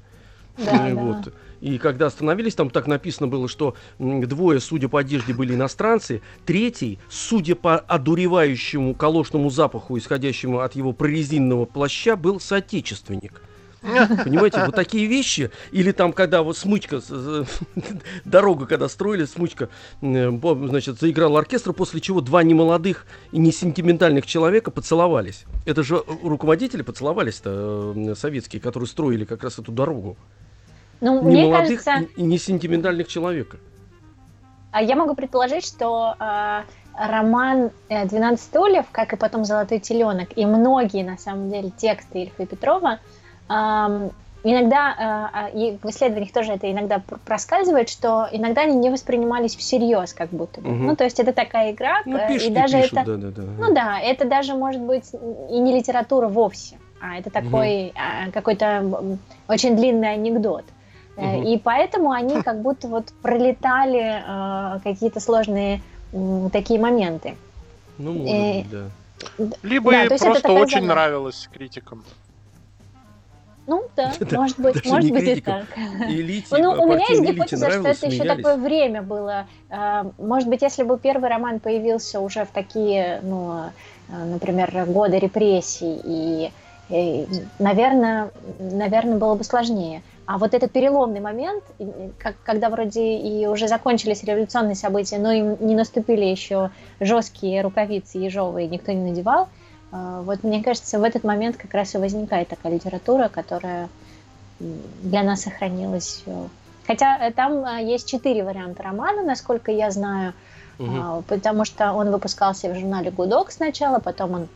Да, 0.57 0.89
э, 0.89 0.93
да. 0.93 1.01
вот. 1.01 1.33
И 1.61 1.79
когда 1.79 2.07
остановились, 2.07 2.53
там 2.53 2.69
так 2.69 2.85
написано 2.85 3.27
было, 3.27 3.47
что 3.47 3.75
двое, 3.97 4.59
судя 4.59 4.87
по 4.87 4.99
одежде, 4.99 5.33
были 5.33 5.55
иностранцы, 5.55 6.21
третий, 6.45 6.99
судя 7.09 7.55
по 7.55 7.77
одуревающему 7.77 8.93
колошному 8.93 9.49
запаху, 9.49 9.97
исходящему 9.97 10.59
от 10.59 10.75
его 10.75 10.93
прорезиненного 10.93 11.65
плаща, 11.65 12.15
был 12.15 12.39
соотечественник. 12.39 13.41
Понимаете, 14.23 14.63
вот 14.65 14.75
такие 14.75 15.05
вещи. 15.07 15.51
Или 15.71 15.91
там, 15.91 16.13
когда 16.13 16.43
вот 16.43 16.57
смычка, 16.57 17.01
дорога, 18.25 18.65
когда 18.65 18.89
строили, 18.89 19.25
смычка, 19.25 19.69
э, 20.01 20.31
значит, 20.67 20.99
заиграл 20.99 21.37
оркестр, 21.37 21.73
после 21.73 22.01
чего 22.01 22.21
два 22.21 22.43
немолодых 22.43 23.05
и 23.31 23.37
не 23.37 23.51
сентиментальных 23.51 24.25
человека 24.25 24.71
поцеловались. 24.71 25.45
Это 25.65 25.83
же 25.83 26.03
руководители 26.23 26.81
поцеловались-то, 26.81 27.93
э, 27.95 28.15
советские, 28.15 28.61
которые 28.61 28.87
строили 28.87 29.25
как 29.25 29.43
раз 29.43 29.59
эту 29.59 29.71
дорогу. 29.71 30.17
Ну, 31.01 31.21
Не 31.21 31.27
мне 31.27 31.45
молодых 31.45 31.83
кажется, 31.83 32.13
и, 32.15 32.23
не 32.23 32.37
сентиментальных 32.37 33.07
человека. 33.07 33.57
а 34.71 34.81
я 34.81 34.95
могу 34.95 35.13
предположить, 35.13 35.65
что 35.65 36.15
а, 36.19 36.63
роман 36.97 37.71
э, 37.89 38.05
«12 38.05 38.37
стульев», 38.37 38.85
как 38.91 39.13
и 39.13 39.17
потом 39.17 39.45
«Золотой 39.45 39.79
теленок», 39.79 40.29
и 40.35 40.45
многие, 40.45 41.03
на 41.03 41.17
самом 41.17 41.49
деле, 41.49 41.71
тексты 41.75 42.23
Ильфа 42.23 42.43
и 42.43 42.45
Петрова, 42.45 42.99
иногда, 43.47 44.95
а, 44.97 45.29
а, 45.33 45.49
и 45.49 45.77
в 45.81 45.85
исследованиях 45.89 46.31
тоже 46.31 46.53
это 46.53 46.71
иногда 46.71 46.99
пр- 46.99 47.19
проскальзывает, 47.25 47.89
что 47.89 48.27
иногда 48.31 48.61
они 48.61 48.75
не 48.75 48.89
воспринимались 48.89 49.55
всерьез, 49.55 50.13
как 50.13 50.29
будто 50.29 50.61
бы. 50.61 50.69
Мгм. 50.69 50.85
Ну, 50.87 50.95
то 50.95 51.03
есть 51.03 51.19
это 51.19 51.33
такая 51.33 51.71
игра, 51.71 52.01
Ну, 52.05 52.17
э, 52.17 52.27
пишут 52.27 52.49
и 52.49 52.53
даже 52.53 52.77
пишут, 52.77 52.93
это... 52.93 53.17
да, 53.17 53.31
да, 53.31 53.41
да. 53.41 53.51
Ну 53.57 53.73
да, 53.73 53.99
это 53.99 54.25
даже 54.25 54.53
может 54.53 54.81
быть 54.81 55.11
и 55.13 55.59
не 55.59 55.75
литература 55.75 56.27
вовсе, 56.27 56.77
а 57.01 57.17
это 57.17 57.29
такой 57.29 57.91
а, 57.95 58.31
какой-то 58.31 59.17
очень 59.47 59.75
длинный 59.75 60.13
анекдот. 60.13 60.65
Э, 61.17 61.37
Мгм. 61.37 61.45
И 61.47 61.57
поэтому 61.57 62.11
они 62.11 62.35
как 62.43 62.61
будто 62.61 62.87
вот 62.87 63.13
пролетали 63.21 64.21
э, 64.77 64.79
какие-то 64.83 65.19
сложные 65.19 65.81
м, 66.13 66.49
такие 66.49 66.79
моменты. 66.79 67.35
Ну, 67.97 68.13
может 68.13 68.35
э, 68.35 68.61
быть, 68.61 68.69
да. 68.69 68.89
Либо 69.63 69.91
Да, 69.91 70.07
просто 70.17 70.51
очень 70.51 70.81
загадка. 70.81 70.87
нравилось 70.87 71.47
критикам. 71.51 72.03
Ну 73.67 73.83
да, 73.95 74.13
Да, 74.19 74.37
может 74.37 74.59
быть, 74.59 74.85
может 74.85 75.11
быть 75.11 75.23
и 75.23 75.25
критикам. 75.25 75.67
так. 75.67 76.09
Элите, 76.09 76.55
Ну, 76.57 76.71
у 76.83 76.85
меня 76.87 77.05
есть 77.09 77.23
гипотеза, 77.23 77.69
что 77.71 77.89
это 77.89 78.05
еще 78.07 78.23
такое 78.23 78.57
время 78.57 79.01
было. 79.01 79.47
Э, 79.69 80.03
Может 80.17 80.49
быть, 80.49 80.61
если 80.61 80.83
бы 80.83 80.97
первый 80.99 81.29
роман 81.29 81.59
появился 81.59 82.19
уже 82.19 82.45
в 82.45 82.49
такие, 82.51 83.19
ну, 83.23 83.71
э, 84.09 84.23
например, 84.25 84.85
годы 84.87 85.17
репрессий, 85.19 85.99
и, 86.03 86.51
наверное, 87.59 88.31
наверное, 88.59 89.17
было 89.17 89.35
бы 89.35 89.43
сложнее. 89.43 90.03
А 90.27 90.37
вот 90.37 90.53
этот 90.53 90.71
переломный 90.71 91.19
момент, 91.19 91.63
и, 91.79 91.87
как- 92.19 92.35
когда 92.43 92.69
вроде 92.69 93.15
и 93.17 93.47
уже 93.47 93.67
закончились 93.67 94.23
революционные 94.23 94.75
события, 94.75 95.17
но 95.17 95.31
им 95.31 95.57
не 95.59 95.75
наступили 95.75 96.25
еще 96.25 96.71
жесткие 96.99 97.61
рукавицы 97.61 98.17
ежовые, 98.17 98.67
никто 98.67 98.91
не 98.91 99.09
надевал, 99.09 99.49
вот 100.23 100.43
мне 100.43 100.63
кажется, 100.63 100.99
в 100.99 101.03
этот 101.03 101.23
момент 101.23 101.57
как 101.57 101.73
раз 101.73 101.95
и 101.95 101.97
возникает 101.97 102.47
такая 102.49 102.73
литература, 102.73 103.29
которая 103.29 103.89
для 104.59 105.23
нас 105.23 105.41
сохранилась. 105.41 106.23
э. 106.25 106.47
Хотя 106.87 107.17
э, 107.17 107.31
там 107.31 107.65
э, 107.65 107.83
есть 107.83 108.07
четыре 108.07 108.43
варианта 108.43 108.83
романа, 108.83 109.23
насколько 109.23 109.71
я 109.71 109.91
знаю, 109.91 110.33
а, 110.77 111.21
потому 111.27 111.63
что 111.63 111.93
он 111.93 112.11
выпускался 112.11 112.69
в 112.69 112.75
журнале 112.75 113.09
«Гудок» 113.09 113.51
сначала, 113.51 113.99
потом 113.99 114.33
он, 114.33 114.47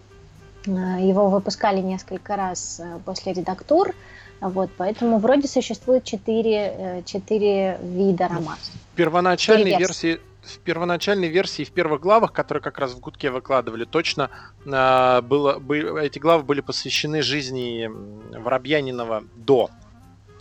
его 0.66 1.30
выпускали 1.30 1.80
несколько 1.80 2.36
раз 2.36 2.82
после 3.06 3.32
редактур, 3.32 3.96
вот, 4.42 4.70
поэтому 4.78 5.20
вроде 5.20 5.48
существует 5.48 6.04
четыре, 6.04 7.04
четыре 7.06 7.80
вида 7.82 8.28
романов. 8.28 8.60
В 8.94 8.96
первоначальной 8.98 9.78
версии 9.78 10.20
в 10.50 10.60
первоначальной 10.60 11.28
версии, 11.30 11.64
в 11.64 11.72
первых 11.72 12.02
главах, 12.02 12.34
которые 12.34 12.62
как 12.62 12.78
раз 12.80 12.94
в 12.94 13.00
Гудке 13.00 13.30
выкладывали, 13.32 13.86
точно 13.86 14.30
а, 14.72 15.22
было, 15.22 15.60
бы- 15.60 16.00
эти 16.02 16.20
главы 16.20 16.44
были 16.44 16.62
посвящены 16.62 17.22
жизни 17.22 17.90
Воробьянинова 18.38 19.24
до 19.36 19.70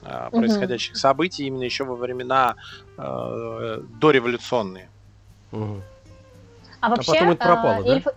а, 0.03 0.29
Мгм. 0.31 0.41
происходящих 0.41 0.97
событий, 0.97 1.47
именно 1.47 1.65
еще 1.65 1.85
во 1.85 1.97
времена 1.97 2.55
э, 2.97 3.83
дореволюционные. 4.01 4.89
Мгм. 5.51 5.83
А 6.81 6.89
вообще, 6.91 7.13
потом 7.13 7.31
это 7.31 7.45
пропало, 7.45 7.81
э, 7.81 7.85
да? 7.85 7.97
Ильф- 7.99 8.15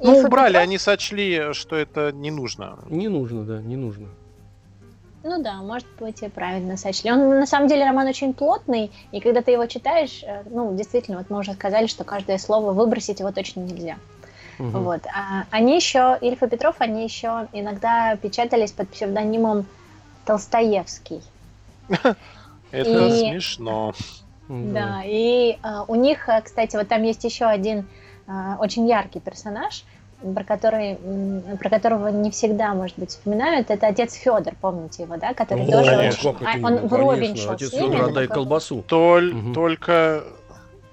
Ну, 0.00 0.18
убрали, 0.26 0.56
они 0.56 0.78
сочли, 0.78 1.52
что 1.52 1.76
это 1.76 2.10
не 2.12 2.30
нужно. 2.30 2.78
Не 2.86 3.08
нужно, 3.08 3.44
да, 3.44 3.60
не 3.60 3.76
нужно. 3.76 4.08
Ну 5.28 5.42
да, 5.42 5.56
может 5.56 5.86
быть, 6.00 6.22
и 6.22 6.28
правильно 6.28 6.78
сочли. 6.78 7.12
Он 7.12 7.28
на 7.28 7.46
самом 7.46 7.68
деле 7.68 7.84
роман 7.84 8.06
очень 8.06 8.32
плотный, 8.32 8.90
и 9.12 9.20
когда 9.20 9.42
ты 9.42 9.50
его 9.50 9.66
читаешь, 9.66 10.22
э, 10.22 10.42
ну, 10.48 10.74
действительно, 10.74 11.18
вот 11.18 11.28
мы 11.28 11.38
уже 11.40 11.52
сказали, 11.52 11.86
что 11.86 12.02
каждое 12.02 12.38
слово 12.38 12.72
выбросить 12.72 13.20
его 13.20 13.30
точно 13.30 13.60
нельзя. 13.60 13.98
Мгм. 14.58 14.82
Вот. 14.82 15.02
А 15.14 15.44
они 15.50 15.76
еще, 15.76 16.16
Ильф 16.22 16.42
и 16.42 16.48
Петров, 16.48 16.76
они 16.78 17.04
еще 17.04 17.46
иногда 17.52 18.16
печатались 18.16 18.72
под 18.72 18.88
псевдонимом 18.88 19.66
Толстоевский. 20.24 21.22
Это 22.70 23.08
И- 23.08 23.18
смешно. 23.18 23.92
Да, 24.48 25.02
и 25.04 25.58
а, 25.62 25.84
у 25.88 25.94
них, 25.94 26.26
а, 26.26 26.40
кстати, 26.40 26.74
вот 26.74 26.88
там 26.88 27.02
есть 27.02 27.22
еще 27.22 27.44
один 27.44 27.86
а, 28.26 28.56
очень 28.58 28.88
яркий 28.88 29.20
персонаж, 29.20 29.84
про, 30.34 30.44
который, 30.44 30.98
про 31.58 31.70
которого 31.70 32.08
не 32.08 32.30
всегда, 32.30 32.74
может 32.74 32.98
быть, 32.98 33.10
вспоминают. 33.10 33.70
Это 33.70 33.86
отец 33.86 34.14
Федор, 34.14 34.54
помните 34.60 35.04
его, 35.04 35.16
да? 35.16 35.34
Который 35.34 35.64
О, 35.66 35.70
тоже 35.70 35.90
конечно. 35.96 36.30
очень- 36.30 36.46
а, 36.46 36.66
он 36.66 36.76
вровень 36.88 37.20
конечно, 37.28 37.42
шел 37.44 37.52
Отец 37.52 37.68
с 37.70 37.72
ними, 37.72 37.92
Федор, 37.92 38.08
отдай 38.10 38.26
такой- 38.26 38.34
колбасу. 38.42 38.84
Толь- 38.86 39.32
Мгм. 39.32 39.54
Только 39.54 40.24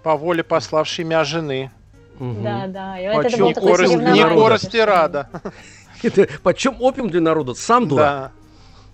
по 0.04 0.16
воле 0.16 0.44
пославшей 0.44 1.06
меня 1.06 1.24
жены. 1.24 1.72
Мгм. 2.20 2.44
Да, 2.44 2.68
да. 2.68 3.00
И 3.00 3.16
Почем 3.16 3.28
это 3.28 3.38
был 3.40 3.48
Не 3.48 3.54
такой 3.54 3.72
корость- 3.72 3.96
не 3.96 4.24
корости 4.36 4.78
рада. 4.78 5.30
Это 6.04 6.28
почем 6.44 6.76
опиум 6.80 7.10
для 7.10 7.22
народа? 7.22 7.54
Сам 7.56 7.88
дурак. 7.88 8.32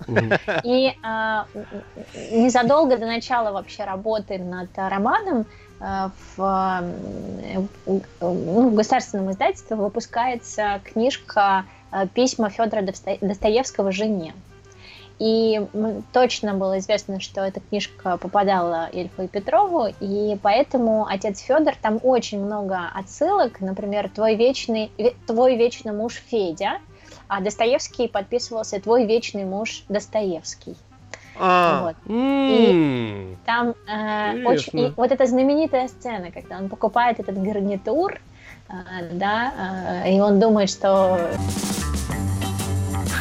Да. 0.08 0.40
И 0.64 0.94
а, 1.04 1.46
незадолго 2.32 2.98
до 2.98 3.06
начала 3.06 3.52
вообще 3.52 3.84
работы 3.84 4.40
над 4.40 4.70
романом 4.76 5.46
в, 5.82 6.40
а, 6.40 6.82
м, 6.82 7.70
ну, 8.20 8.70
в 8.70 8.76
государственном 8.76 9.32
издательстве 9.32 9.76
выпускается 9.76 10.80
книжка 10.84 11.66
а, 11.90 12.08
«Письма 12.08 12.50
Федора 12.50 12.82
Досто- 12.84 13.18
Достоевского 13.20 13.92
жене». 13.92 14.34
И 15.18 15.68
точно 16.14 16.56
было 16.56 16.80
известно, 16.80 17.20
что 17.20 17.42
эта 17.42 17.60
книжка 17.60 18.18
попадала 18.18 18.90
Ильфу 18.92 19.24
и 19.24 19.28
Петрову, 19.28 19.88
и 20.00 20.36
поэтому 20.42 21.06
отец 21.06 21.40
Федор 21.42 21.76
там 21.80 22.00
очень 22.02 22.44
много 22.44 22.80
отсылок, 22.96 23.60
например, 23.62 24.10
твой 24.10 24.36
вечный, 24.36 24.92
ве- 24.98 25.16
твой 25.28 25.58
вечный 25.58 25.94
муж 25.94 26.14
Федя, 26.16 26.80
а 27.28 27.40
Достоевский 27.40 28.08
подписывался 28.08 28.80
твой 28.80 29.06
вечный 29.06 29.46
муж 29.46 29.84
Достоевский. 29.90 30.76
А, 31.44 31.82
Вот. 31.84 31.96
М. 32.16 33.36
Там 33.46 33.74
э, 33.88 34.46
очень 34.46 34.80
и 34.80 34.94
вот 34.96 35.12
эта 35.12 35.26
знаменитая 35.26 35.88
сцена, 35.88 36.30
когда 36.32 36.58
он 36.58 36.70
покупает 36.70 37.20
этот 37.20 37.42
гарнитур, 37.42 38.14
э, 38.70 38.74
да, 39.14 40.04
э, 40.06 40.16
и 40.16 40.20
он 40.22 40.40
думает, 40.40 40.70
что 40.70 41.20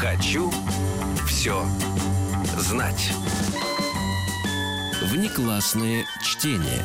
Хочу 0.01 0.51
все 1.27 1.63
знать. 2.59 3.11
Внеклассные 5.11 6.05
чтения. 6.23 6.85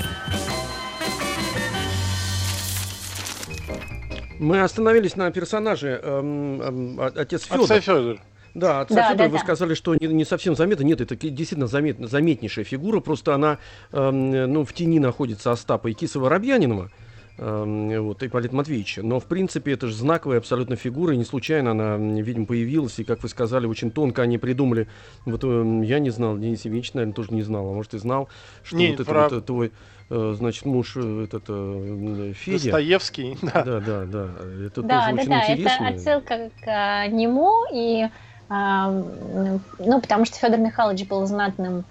Мы 4.39 4.61
остановились 4.61 5.15
на 5.15 5.31
персонаже 5.31 5.99
эм, 6.03 6.61
эм, 6.61 6.99
о- 6.99 7.11
отец 7.21 7.43
Федор. 7.43 7.63
отца 7.63 7.79
Федор. 7.79 8.19
Да, 8.55 8.81
отца 8.81 8.95
Да, 8.95 9.13
да, 9.15 9.27
вы 9.27 9.33
да. 9.37 9.39
сказали, 9.43 9.73
что 9.73 9.93
не, 9.95 10.07
не 10.07 10.23
совсем 10.25 10.55
заметно. 10.55 10.83
Нет, 10.83 11.01
это 11.01 11.15
действительно 11.15 11.67
заметно, 11.67 12.07
заметнейшая 12.07 12.63
фигура. 12.65 13.01
Просто 13.01 13.35
она 13.35 13.59
эм, 13.91 14.31
ну, 14.51 14.63
в 14.63 14.73
тени 14.73 14.99
находится 14.99 15.51
Остапа 15.51 15.89
и 15.89 15.93
Киса 15.93 16.19
Воробьянинова. 16.21 16.89
эм, 17.37 18.01
вот, 18.01 18.23
Ипполит 18.23 18.53
Матвеевича. 18.53 19.03
Но, 19.03 19.19
в 19.19 19.25
принципе, 19.25 19.73
это 19.73 19.87
же 19.87 19.93
знаковая 19.93 20.37
абсолютно 20.37 20.77
фигура, 20.77 21.13
и 21.13 21.17
не 21.17 21.25
случайно 21.25 21.71
она, 21.71 21.97
видимо, 21.97 22.45
появилась, 22.45 22.97
и, 22.97 23.03
как 23.03 23.23
вы 23.23 23.27
сказали, 23.27 23.65
очень 23.67 23.91
тонко 23.91 24.21
они 24.21 24.37
придумали. 24.37 24.87
Вот 25.25 25.43
эм, 25.43 25.81
я 25.81 25.99
не 25.99 26.11
знал, 26.11 26.37
Денис 26.37 26.63
Евгеньевич, 26.63 26.93
наверное, 26.93 27.13
тоже 27.13 27.33
не 27.33 27.41
знал, 27.41 27.69
а 27.69 27.73
может, 27.73 27.93
и 27.93 27.97
знал, 27.97 28.29
что 28.63 28.77
Не, 28.77 28.91
вот 28.91 29.01
это 29.01 29.11
про- 29.11 29.23
вот, 29.23 29.33
э, 29.33 29.41
твой, 29.41 29.73
э, 30.09 30.33
значит, 30.37 30.63
муж, 30.63 30.93
э, 30.95 31.23
этот, 31.25 31.43
э, 31.49 32.31
Федя. 32.37 32.71
Достоевский, 32.71 33.37
да. 33.41 33.63
Да, 33.65 33.79
да, 33.81 34.05
да. 34.05 34.29
Это 34.65 34.81
Да, 34.81 35.01
тоже 35.01 35.07
да, 35.07 35.21
очень 35.21 35.29
да, 35.29 35.41
интересно. 35.51 35.83
это 35.83 35.93
отсылка 35.93 36.51
к 36.61 37.07
нему, 37.09 37.51
и, 37.73 38.05
ну, 38.49 40.01
потому 40.01 40.25
что 40.25 40.37
Федор 40.37 40.59
Михайлович 40.59 41.07
был 41.07 41.25
знатным 41.25 41.85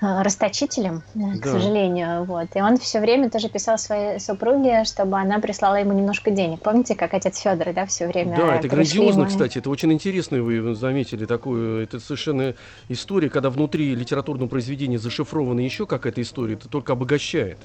а, 0.00 0.22
расточителем, 0.22 1.02
да, 1.14 1.32
к 1.38 1.42
Да. 1.42 1.52
сожалению, 1.54 2.22
вот, 2.24 2.46
и 2.54 2.60
он 2.60 2.76
все 2.76 3.00
время 3.00 3.30
тоже 3.30 3.48
писал 3.48 3.78
своей 3.78 4.20
супруге, 4.20 4.84
чтобы 4.84 5.18
она 5.18 5.40
прислала 5.40 5.74
ему 5.74 5.92
немножко 5.92 6.30
денег. 6.30 6.60
Помните, 6.62 6.94
как 6.94 7.14
отец 7.14 7.38
Федор, 7.40 7.72
да, 7.72 7.84
все 7.84 8.06
время 8.06 8.36
Да, 8.36 8.54
это 8.54 8.68
грандиозно, 8.68 9.22
ему- 9.22 9.28
кстати. 9.28 9.58
Это 9.58 9.70
очень 9.70 9.92
интересно, 9.92 10.40
вы 10.40 10.72
заметили 10.76 11.24
такую. 11.26 11.82
Это 11.82 11.98
совершенно 11.98 12.54
история, 12.88 13.28
когда 13.28 13.50
внутри 13.50 13.92
литературного 13.96 14.48
произведения 14.48 15.00
зашифрована 15.00 15.58
еще 15.60 15.84
какая-то 15.84 16.22
история, 16.22 16.54
это 16.54 16.68
только 16.68 16.92
обогащает. 16.92 17.58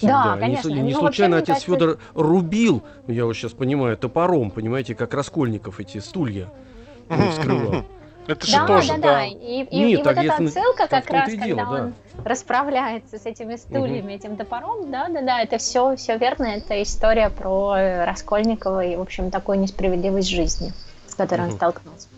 Да, 0.00 0.32
И 0.32 0.34
не 0.36 0.40
конечно. 0.40 0.70
Ну, 0.70 0.76
Не, 0.76 0.82
вообще, 0.82 0.98
случайно 0.98 1.36
мне 1.36 1.42
отец 1.42 1.48
кажется- 1.62 1.72
Федор 1.72 1.98
рубил, 2.14 2.82
я 3.06 3.26
вот 3.26 3.34
сейчас 3.34 3.52
понимаю, 3.52 3.98
топором, 3.98 4.50
понимаете, 4.50 4.94
как 4.94 5.12
Раскольников 5.12 5.78
эти 5.78 5.98
стулья 5.98 6.48
ну, 7.16 7.30
вскрывал. 7.30 7.84
Это 8.28 8.46
же 8.46 8.52
Да, 8.56 8.66
тоже, 8.68 8.88
да, 8.88 8.94
да. 8.98 9.02
да. 9.14 9.24
И, 9.24 9.32
и- 9.32 9.62
и 9.64 9.78
Нет, 9.84 9.98
вот 9.98 10.04
так 10.04 10.16
эта 10.24 10.42
если- 10.42 10.46
отсылка 10.58 10.86
как 10.88 11.10
раз, 11.10 11.28
и 11.28 11.32
когда 11.32 11.44
дело, 11.46 11.56
да. 11.58 11.70
он 11.70 11.94
расправляется 12.24 13.18
с 13.18 13.26
этими 13.26 13.56
стульями, 13.56 14.12
этим 14.12 14.36
топором, 14.36 14.90
да, 14.92 15.08
да, 15.08 15.22
да, 15.22 15.40
это 15.42 15.58
все, 15.58 15.96
все 15.96 16.16
верно, 16.18 16.44
это 16.44 16.80
история 16.82 17.30
про 17.30 17.74
э, 17.76 18.04
Раскольникова 18.04 18.84
и, 18.84 18.94
в 18.96 19.00
общем, 19.00 19.30
такую 19.32 19.58
несправедливость 19.58 20.28
жизни, 20.28 20.72
с 21.08 21.14
которой 21.16 21.40
он 21.42 21.46
Мгм. 21.48 21.56
столкнулся. 21.56 22.08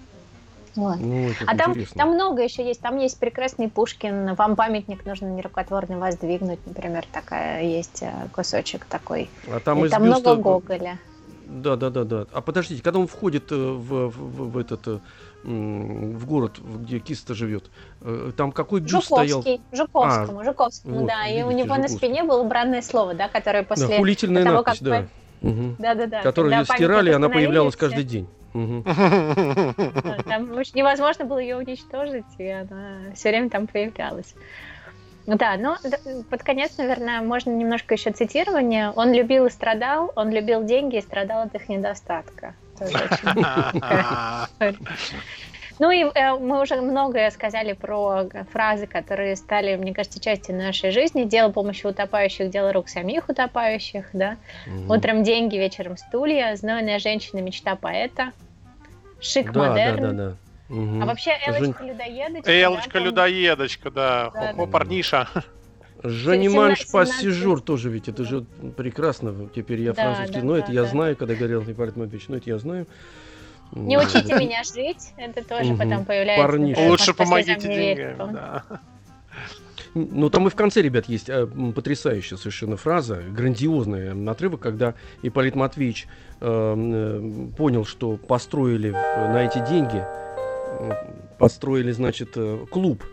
Вот. 0.77 0.97
Ну, 0.99 1.31
А 1.47 1.57
там, 1.57 1.71
интересно. 1.71 1.99
там 2.03 2.15
много 2.15 2.43
еще 2.43 2.67
есть. 2.67 2.81
Там 2.81 2.99
есть 2.99 3.19
прекрасный 3.21 3.69
Пушкин. 3.69 4.35
Вам 4.35 4.57
памятник 4.57 5.07
нужно 5.07 5.27
нерукотворный 5.27 5.97
воздвигнуть, 5.99 6.59
например, 6.67 7.05
такая 7.13 7.63
есть 7.63 8.03
э, 8.03 8.11
кусочек 8.35 8.85
такой. 8.85 9.31
А 9.49 9.61
там 9.61 9.85
И 9.85 9.87
из 9.87 9.93
там 9.93 10.03
много 10.03 10.35
Гоголя. 10.35 10.99
Да, 11.47 11.77
да, 11.77 11.91
да, 11.91 12.05
да. 12.05 12.27
А 12.33 12.41
подождите, 12.41 12.83
когда 12.83 12.99
он 12.99 13.07
входит 13.07 13.53
э, 13.53 13.55
в, 13.57 14.09
в- 14.11 14.51
в 14.53 14.59
этот 14.59 14.87
э, 14.89 14.99
в 15.45 16.27
город, 16.27 16.59
где 16.59 16.99
Киста 16.99 17.35
живет, 17.35 17.65
э, 18.01 18.33
там 18.37 18.51
какой 18.53 18.81
бюст 18.81 19.05
стоял? 19.07 19.43
Жуковский, 19.43 19.61
Жуковскому, 19.73 20.45
Жуковскому, 20.45 20.99
вот, 21.01 21.07
да. 21.09 21.27
И 21.27 21.43
у 21.43 21.49
видите, 21.51 21.65
него 21.67 21.77
на 21.77 21.83
Жуковский. 21.89 21.99
спине 22.09 22.25
было 22.25 22.43
бранное 22.45 22.83
слово, 22.83 23.15
да, 23.15 23.29
которое 23.29 23.63
Да, 23.63 23.69
после 23.69 23.97
хулительная 23.99 24.45
того, 24.45 24.57
надпись, 24.59 24.79
как 24.79 24.89
да. 24.89 25.01
вы- 25.01 25.09
Мгм. 25.51 25.77
Да-да-да. 25.79 26.23
Которую 26.23 26.53
когда 26.53 26.61
ее 26.73 26.77
стирали, 26.79 27.11
она 27.13 27.29
появлялась 27.29 27.77
каждый 27.77 28.05
день. 28.05 28.27
Да, 28.55 30.17
Там 30.25 30.53
невозможно 30.75 31.25
было 31.25 31.39
ее 31.39 31.57
уничтожить, 31.57 32.25
и 32.39 32.47
она 32.49 33.13
все 33.15 33.29
время 33.31 33.51
там 33.51 33.67
появлялась. 33.67 34.35
Да, 35.27 35.57
но 35.57 35.79
д- 35.83 36.25
под 36.29 36.43
конец, 36.43 36.77
наверное, 36.77 37.23
можно 37.23 37.51
немножко 37.51 37.95
еще 37.95 38.11
цитирование. 38.13 38.91
Он 38.95 39.13
любил 39.13 39.47
и 39.47 39.51
страдал, 39.51 40.13
он 40.17 40.31
любил 40.31 40.65
деньги 40.65 40.97
и 40.97 41.01
страдал 41.01 41.43
от 41.43 41.55
их 41.55 41.69
недостатка. 41.69 42.55
Ну 45.81 45.91
и 45.91 46.05
э, 46.05 46.35
мы 46.39 46.63
уже 46.63 46.81
многое 46.81 47.31
сказали 47.33 47.73
про 47.73 48.29
фразы, 48.53 48.87
которые 48.87 49.35
стали, 49.35 49.75
мне 49.75 49.93
кажется, 49.93 50.21
частью 50.21 50.55
нашей 50.55 50.93
жизни. 50.93 51.25
Дело 51.25 51.51
помощи 51.51 51.85
утопающих, 51.85 52.49
дело 52.49 52.73
рук 52.73 52.89
самих 52.89 53.29
утопающих, 53.29 54.07
да. 54.13 54.37
Мгм. 54.67 54.91
Утром 54.91 55.23
деньги, 55.25 55.57
вечером 55.57 55.97
стулья, 55.97 56.55
знойная 56.55 57.01
женщина, 57.01 57.41
мечта 57.41 57.75
поэта, 57.75 58.31
шик 59.21 59.53
Да, 59.53 59.53
да, 59.53 59.69
модерн. 59.71 60.03
да, 60.03 60.13
да. 60.13 60.37
Мгм. 60.69 61.03
А 61.03 61.07
вообще 61.07 61.33
Элочка-людоедочка. 61.47 62.51
Элочка 62.51 62.93
да, 62.95 63.01
людоедочка, 63.01 63.91
да. 63.91 64.31
Хо-хо, 64.31 64.67
парниша. 64.67 65.29
Жаниман 66.03 66.77
17, 66.77 66.89
Шпассижур 66.89 67.61
тоже 67.63 67.89
ведь, 67.89 68.09
это 68.09 68.25
же 68.25 68.45
прекрасно. 68.77 69.49
Теперь 69.55 69.81
я 69.81 69.93
Да, 69.95 70.03
французский, 70.03 70.41
да, 70.41 70.47
но 70.47 70.53
да, 70.55 70.59
это 70.59 70.73
я 70.73 70.83
да. 70.83 70.89
знаю, 70.89 71.17
когда 71.17 71.35
говорил 71.35 71.63
Ипполит 71.63 71.97
Матвеевич, 71.97 72.29
но 72.29 72.37
это 72.37 72.51
я 72.51 72.59
знаю. 72.59 72.87
Не 73.73 73.97
учите 73.99 74.35
меня 74.35 74.63
жить, 74.65 75.13
это 75.17 75.43
тоже 75.43 75.73
Мгм. 75.73 75.79
потом 75.79 76.05
появляется. 76.05 76.47
Парниша. 76.47 76.81
Лучше 76.81 77.15
«По 77.15 77.25
слезам 77.25 77.45
помогите 77.47 77.69
не 77.69 77.77
верь». 77.77 77.97
деньгами. 77.97 78.33
да. 78.33 78.65
Ну, 79.95 80.29
там 80.29 80.47
и 80.49 80.51
в 80.51 80.57
конце, 80.57 80.83
ребят, 80.83 81.09
есть 81.09 81.29
э, 81.29 81.47
потрясающая 81.47 82.37
совершенно 82.37 82.77
фраза, 82.77 83.23
грандиозный 83.31 84.29
отрывок, 84.29 84.61
когда 84.61 84.95
Ипполит 85.23 85.55
Матвеевич 85.55 86.07
э, 86.41 86.75
э, 86.77 87.47
понял, 87.57 87.85
что 87.85 88.17
построили 88.17 88.91
на 88.91 89.45
эти 89.45 89.65
деньги, 89.69 90.05
построили, 91.39 91.93
значит, 91.93 92.31
э, 92.37 92.67
клуб. 92.71 93.05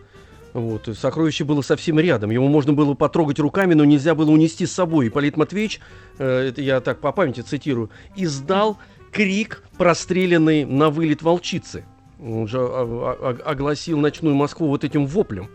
Вот, 0.53 0.87
и 0.89 0.93
сокровище 0.93 1.45
было 1.45 1.61
совсем 1.61 1.97
рядом. 1.99 2.29
Его 2.29 2.47
можно 2.47 2.73
было 2.73 2.93
потрогать 2.93 3.39
руками, 3.39 3.73
но 3.73 3.85
нельзя 3.85 4.15
было 4.15 4.31
унести 4.31 4.65
с 4.65 4.73
собой. 4.73 5.07
Ипполит 5.07 5.37
Матвеевич, 5.37 5.79
э, 6.17 6.47
это 6.49 6.61
я 6.61 6.81
так 6.81 6.99
по 6.99 7.11
памяти 7.13 7.41
цитирую, 7.41 7.89
издал 8.17 8.77
крик, 9.11 9.63
простреленный 9.77 10.65
на 10.65 10.89
вылет 10.89 11.21
волчицы. 11.21 11.85
Он 12.19 12.47
же 12.47 12.59
о- 12.59 12.65
о- 12.65 13.49
огласил 13.49 13.97
ночную 13.99 14.35
Москву 14.35 14.67
вот 14.67 14.83
этим 14.83 15.05
воплем. 15.05 15.49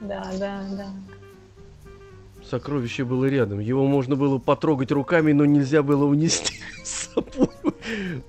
Да, 0.00 0.30
да, 0.38 0.62
да. 0.72 0.86
Сокровище 2.50 3.04
было 3.04 3.24
рядом. 3.24 3.58
Его 3.60 3.86
можно 3.86 4.16
было 4.16 4.38
потрогать 4.38 4.92
руками, 4.92 5.32
но 5.32 5.44
нельзя 5.44 5.82
было 5.82 6.04
унести 6.04 6.56
с 6.84 7.12
собой. 7.14 7.48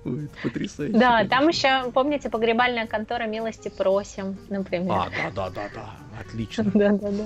Ой, 0.06 0.26
это 0.26 0.34
потрясающе. 0.44 0.98
Да, 0.98 1.18
конечно. 1.18 1.30
там 1.30 1.48
еще, 1.48 1.92
помните, 1.92 2.30
погребальная 2.30 2.88
контора 2.88 3.26
милости 3.26 3.70
просим, 3.70 4.38
например. 4.50 4.92
А, 4.92 5.08
да, 5.10 5.32
да, 5.36 5.50
да, 5.50 5.70
да. 5.74 6.20
Отлично. 6.20 6.66
Да, 6.74 6.90
да, 6.90 7.10
да. 7.12 7.24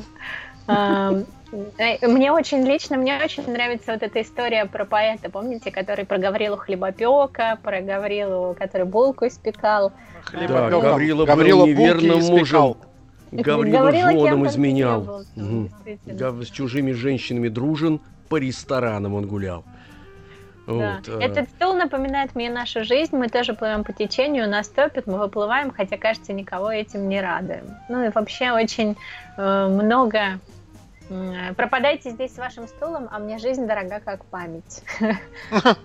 Ам, 0.68 1.26
э, 1.80 2.08
Мне 2.08 2.32
очень 2.32 2.64
лично, 2.64 2.96
мне 2.98 3.20
очень 3.24 3.50
нравится 3.52 3.94
вот 3.94 4.04
эта 4.04 4.22
история 4.22 4.66
про 4.66 4.86
поэта, 4.86 5.32
помните, 5.32 5.72
который 5.72 6.06
про 6.06 6.20
Гаврилу 6.20 6.58
Хлебопека, 6.58 7.58
про 7.64 7.82
Гаврилу, 7.82 8.56
который 8.58 8.86
булку 8.86 9.26
испекал. 9.26 9.92
Да. 10.32 10.70
Гаврила, 10.70 11.26
Гаврила 11.26 11.62
был 11.62 11.68
неверным 11.68 12.20
мужем. 12.22 12.76
Гаврила 13.32 13.78
Гаврила 13.80 14.12
женам 14.12 14.48
изменял. 14.48 15.26
был, 15.36 16.44
С 16.44 16.50
чужими 16.50 16.92
женщинами 16.92 17.48
дружен, 17.48 18.00
по 18.28 18.38
ресторанам 18.38 19.16
он 19.16 19.26
гулял. 19.26 19.66
Да. 20.78 21.02
Вот, 21.06 21.08
э, 21.22 21.26
Этот 21.26 21.50
стул 21.50 21.74
напоминает 21.74 22.36
мне 22.36 22.50
нашу 22.50 22.84
жизнь. 22.84 23.16
Мы 23.16 23.28
тоже 23.28 23.54
плывем 23.54 23.84
по 23.84 23.92
течению, 23.92 24.50
нас 24.50 24.68
топит, 24.68 25.08
мы 25.08 25.18
выплываем, 25.18 25.72
хотя, 25.72 25.98
кажется, 25.98 26.32
никого 26.34 26.72
этим 26.72 27.10
не 27.10 27.20
радуем. 27.22 27.76
Ну 27.90 28.06
и 28.06 28.10
вообще 28.10 28.52
очень 28.52 28.96
э, 29.38 29.68
много... 29.68 30.40
м, 31.10 31.56
Пропадайте 31.56 32.12
здесь 32.12 32.36
с 32.36 32.38
вашим 32.38 32.68
стулом, 32.68 33.08
а 33.12 33.18
мне 33.20 33.40
жизнь 33.40 33.66
дорога 33.66 34.00
как 34.00 34.26
память. 34.26 34.84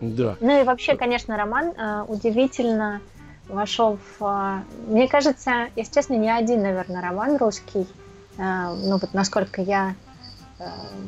Да. 0.00 0.36
Ну 0.40 0.60
и 0.60 0.64
вообще, 0.64 0.94
конечно, 0.94 1.38
роман 1.38 1.72
э, 1.76 2.04
удивительно 2.06 3.00
вошел 3.48 3.98
в... 4.18 4.22
э, 4.22 4.90
мне 4.90 5.08
кажется, 5.08 5.68
если 5.74 5.94
честно, 5.94 6.14
не 6.14 6.30
один, 6.30 6.62
наверное, 6.62 7.00
роман 7.00 7.38
русский, 7.38 7.86
э, 8.36 8.42
ну 8.84 8.98
вот 8.98 9.14
насколько 9.14 9.62
я 9.62 9.94
э, 10.05 10.05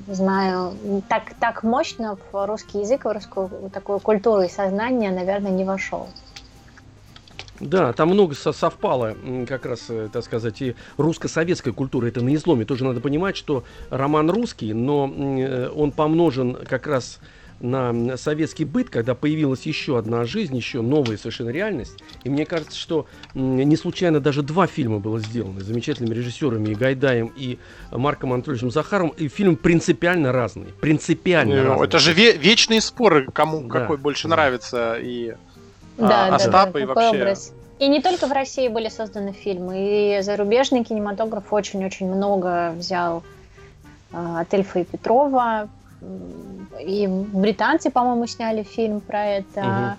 знаю, 0.07 1.03
так, 1.09 1.35
так 1.41 1.63
мощно 1.63 2.19
в 2.33 2.47
русский 2.47 2.81
язык, 2.81 3.05
в 3.05 3.13
русскую 3.13 3.71
такую 3.73 4.01
культуру 4.01 4.43
и 4.43 4.49
сознание, 4.49 5.11
наверное, 5.11 5.51
не 5.51 5.65
вошел. 5.65 6.09
Да, 7.61 7.93
там 7.93 8.11
много 8.11 8.35
со- 8.35 8.53
совпало, 8.53 9.17
как 9.49 9.67
раз, 9.67 9.87
э, 9.89 10.09
так 10.13 10.23
сказать, 10.25 10.63
и 10.63 10.77
русско-советская 10.97 11.73
культура. 11.73 12.07
Это 12.07 12.21
на 12.23 12.33
изломе. 12.35 12.65
Тоже 12.65 12.85
надо 12.85 13.01
понимать, 13.01 13.37
что 13.37 13.65
роман 13.91 14.31
русский, 14.31 14.73
но 14.73 15.13
э, 15.13 15.69
он 15.69 15.91
помножен 15.91 16.55
как 16.55 16.87
раз 16.87 17.19
на 17.61 18.17
советский 18.17 18.65
быт, 18.65 18.89
когда 18.89 19.15
появилась 19.15 19.63
еще 19.63 19.99
одна 19.99 20.25
жизнь, 20.25 20.57
еще 20.57 20.81
новая 20.81 21.17
совершенно 21.17 21.51
реальность. 21.51 21.99
И 22.25 22.31
мне 22.31 22.47
кажется, 22.47 22.79
что 22.79 23.07
не 23.35 23.77
случайно 23.77 24.21
даже 24.21 24.43
два 24.43 24.67
фильма 24.67 24.99
было 25.01 25.19
сделано 25.19 25.61
замечательными 25.61 26.15
режиссерами 26.15 26.71
и 26.71 26.75
Гайдаем, 26.75 27.33
и 27.37 27.59
Марком 27.91 28.33
Анатольевичем 28.33 28.71
Захаровым. 28.71 29.13
И 29.17 29.29
фильм 29.29 29.57
принципиально 29.57 30.33
разный. 30.33 30.67
Принципиально 30.81 31.63
Ну, 31.63 31.69
разный. 31.71 31.87
Это 31.87 31.99
же 31.99 32.13
ве- 32.13 32.37
вечные 32.37 32.81
споры, 32.81 33.27
кому 33.33 33.63
Да, 33.63 33.81
какой 33.81 33.97
больше 33.97 34.29
да. 34.29 34.37
нравится. 34.37 34.95
И 34.95 35.35
Да, 35.97 36.07
а, 36.07 36.09
да, 36.09 36.29
да, 36.31 36.37
Остапа 36.37 36.79
и 36.79 36.85
вообще... 36.85 37.09
образ. 37.09 37.53
И 37.81 37.87
не 37.89 38.03
только 38.03 38.27
в 38.27 38.33
России 38.33 38.67
были 38.69 38.89
созданы 38.89 39.33
фильмы, 39.33 40.19
и 40.19 40.23
зарубежный 40.23 40.83
кинематограф 40.85 41.53
очень-очень 41.53 42.13
много 42.13 42.73
взял 42.77 43.23
э, 44.13 44.37
от 44.41 44.53
Эльфа 44.53 44.81
и 44.81 44.85
Петрова. 44.85 45.69
И 46.81 47.07
британцы, 47.07 47.91
по-моему, 47.91 48.27
сняли 48.27 48.63
фильм 48.63 49.01
про 49.01 49.27
это. 49.27 49.97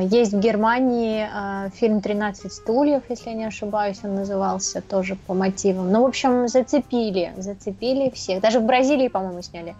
Есть 0.00 0.32
в 0.32 0.40
Германии 0.40 1.28
фильм 1.70 1.98
«13 1.98 2.48
стульев», 2.48 3.02
если 3.10 3.30
я 3.30 3.36
не 3.36 3.44
ошибаюсь, 3.44 3.98
он 4.04 4.14
назывался 4.14 4.80
тоже 4.80 5.16
по 5.26 5.34
мотивам. 5.34 5.90
Ну, 5.92 6.02
в 6.02 6.06
общем, 6.06 6.48
зацепили, 6.48 7.32
зацепили 7.36 8.08
всех. 8.10 8.40
Даже 8.40 8.60
в 8.60 8.64
Бразилии, 8.64 9.08
по-моему, 9.08 9.42
сняли 9.42 9.74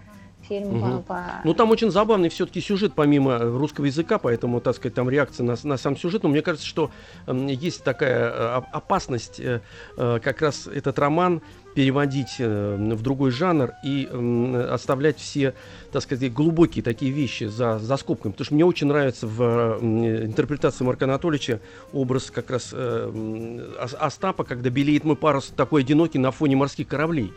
фильм 0.48 0.82
угу. 0.82 1.02
по. 1.02 1.24
Ну, 1.44 1.54
там 1.54 1.70
очень 1.70 1.90
забавный 1.90 2.28
все-таки 2.28 2.60
сюжет, 2.60 2.92
помимо 2.94 3.38
русского 3.38 3.86
языка, 3.86 4.18
поэтому, 4.18 4.60
так 4.60 4.76
сказать, 4.76 4.94
там 4.94 5.08
реакция 5.08 5.44
на, 5.44 5.56
на 5.62 5.76
сам 5.76 5.96
сюжет. 5.96 6.22
Но 6.22 6.28
мне 6.28 6.42
кажется, 6.42 6.66
что 6.66 6.90
э, 7.26 7.48
есть 7.50 7.84
такая 7.84 8.30
э, 8.30 8.62
опасность 8.72 9.40
э, 9.40 9.60
э, 9.96 10.20
как 10.22 10.42
раз 10.42 10.66
этот 10.66 10.98
роман 10.98 11.42
переводить 11.74 12.36
э, 12.38 12.76
в 12.76 13.02
другой 13.02 13.30
жанр 13.30 13.72
и 13.84 14.08
э, 14.10 14.68
оставлять 14.70 15.18
все, 15.18 15.54
так 15.90 16.02
сказать, 16.02 16.32
глубокие 16.32 16.82
такие 16.82 17.10
вещи 17.12 17.44
за, 17.44 17.78
за 17.78 17.96
скобками. 17.96 18.32
Потому 18.32 18.44
что 18.44 18.54
мне 18.54 18.64
очень 18.64 18.86
нравится 18.88 19.26
в 19.26 19.42
э, 19.42 19.78
интерпретации 20.24 20.84
Марка 20.84 21.04
Анатольевича 21.04 21.60
образ 21.92 22.30
как 22.30 22.50
раз 22.50 22.70
э, 22.72 23.74
Остапа, 23.98 24.44
когда 24.44 24.70
белеет 24.70 25.04
мой 25.04 25.16
парус 25.16 25.52
такой 25.56 25.82
одинокий 25.82 26.18
на 26.18 26.30
фоне 26.30 26.56
морских 26.56 26.88
кораблей. 26.88 27.32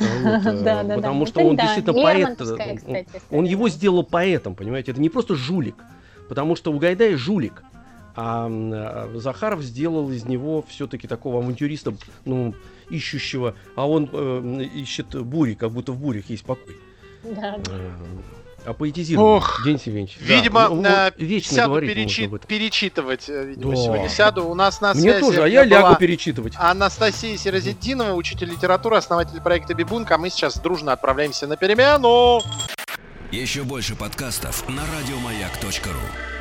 Вот, 0.00 0.42
да, 0.62 0.82
да, 0.82 0.96
потому 0.96 1.24
да. 1.24 1.26
что 1.26 1.40
он 1.40 1.56
да. 1.56 1.62
действительно 1.64 2.02
поэт. 2.02 2.38
Кстати, 2.38 3.06
он, 3.30 3.44
его 3.44 3.68
сделал 3.68 4.02
поэтом, 4.02 4.54
понимаете? 4.54 4.92
Это 4.92 5.00
не 5.00 5.08
просто 5.08 5.34
жулик, 5.34 5.76
потому 6.28 6.56
что 6.56 6.72
у 6.72 6.78
Гайдая 6.78 7.16
жулик. 7.16 7.62
А, 8.20 8.48
а 8.50 9.12
Захаров 9.14 9.62
сделал 9.62 10.10
из 10.10 10.24
него 10.24 10.64
все-таки 10.68 11.06
такого 11.06 11.40
авантюриста, 11.40 11.94
ну, 12.24 12.52
ищущего, 12.90 13.54
а 13.76 13.88
он 13.88 14.10
э, 14.12 14.64
ищет 14.74 15.14
бури, 15.14 15.54
как 15.54 15.70
будто 15.70 15.92
в 15.92 16.00
бурях 16.00 16.28
есть 16.28 16.44
покой. 16.44 16.76
Да. 17.22 17.58
А 18.68 18.74
поэтизировал. 18.74 19.36
Ох, 19.36 19.62
День 19.64 19.80
Севенч. 19.80 20.18
Видимо, 20.20 20.68
да, 20.68 21.10
ну, 21.16 21.24
вечно 21.24 21.56
сяду 21.56 21.80
перечи- 21.80 22.46
перечитывать, 22.46 23.26
э, 23.26 23.46
видимо, 23.46 23.74
да. 23.74 23.82
сегодня 23.82 24.08
сяду. 24.10 24.46
У 24.46 24.54
нас 24.54 24.82
на 24.82 24.92
Мне 24.92 25.18
тоже, 25.18 25.42
а 25.42 25.48
я 25.48 25.64
лягу 25.64 25.96
перечитывать. 25.96 26.52
Анастасия 26.58 27.38
Сирозиддинова, 27.38 28.12
учитель 28.12 28.50
литературы, 28.50 28.98
основатель 28.98 29.40
проекта 29.40 29.72
Бибунка. 29.72 30.16
А 30.16 30.18
мы 30.18 30.28
сейчас 30.28 30.58
дружно 30.58 30.92
отправляемся 30.92 31.46
на 31.46 31.56
перемену. 31.56 32.42
Еще 33.32 33.62
больше 33.62 33.96
подкастов 33.96 34.68
на 34.68 34.82
радиомаяк.ру 34.82 36.37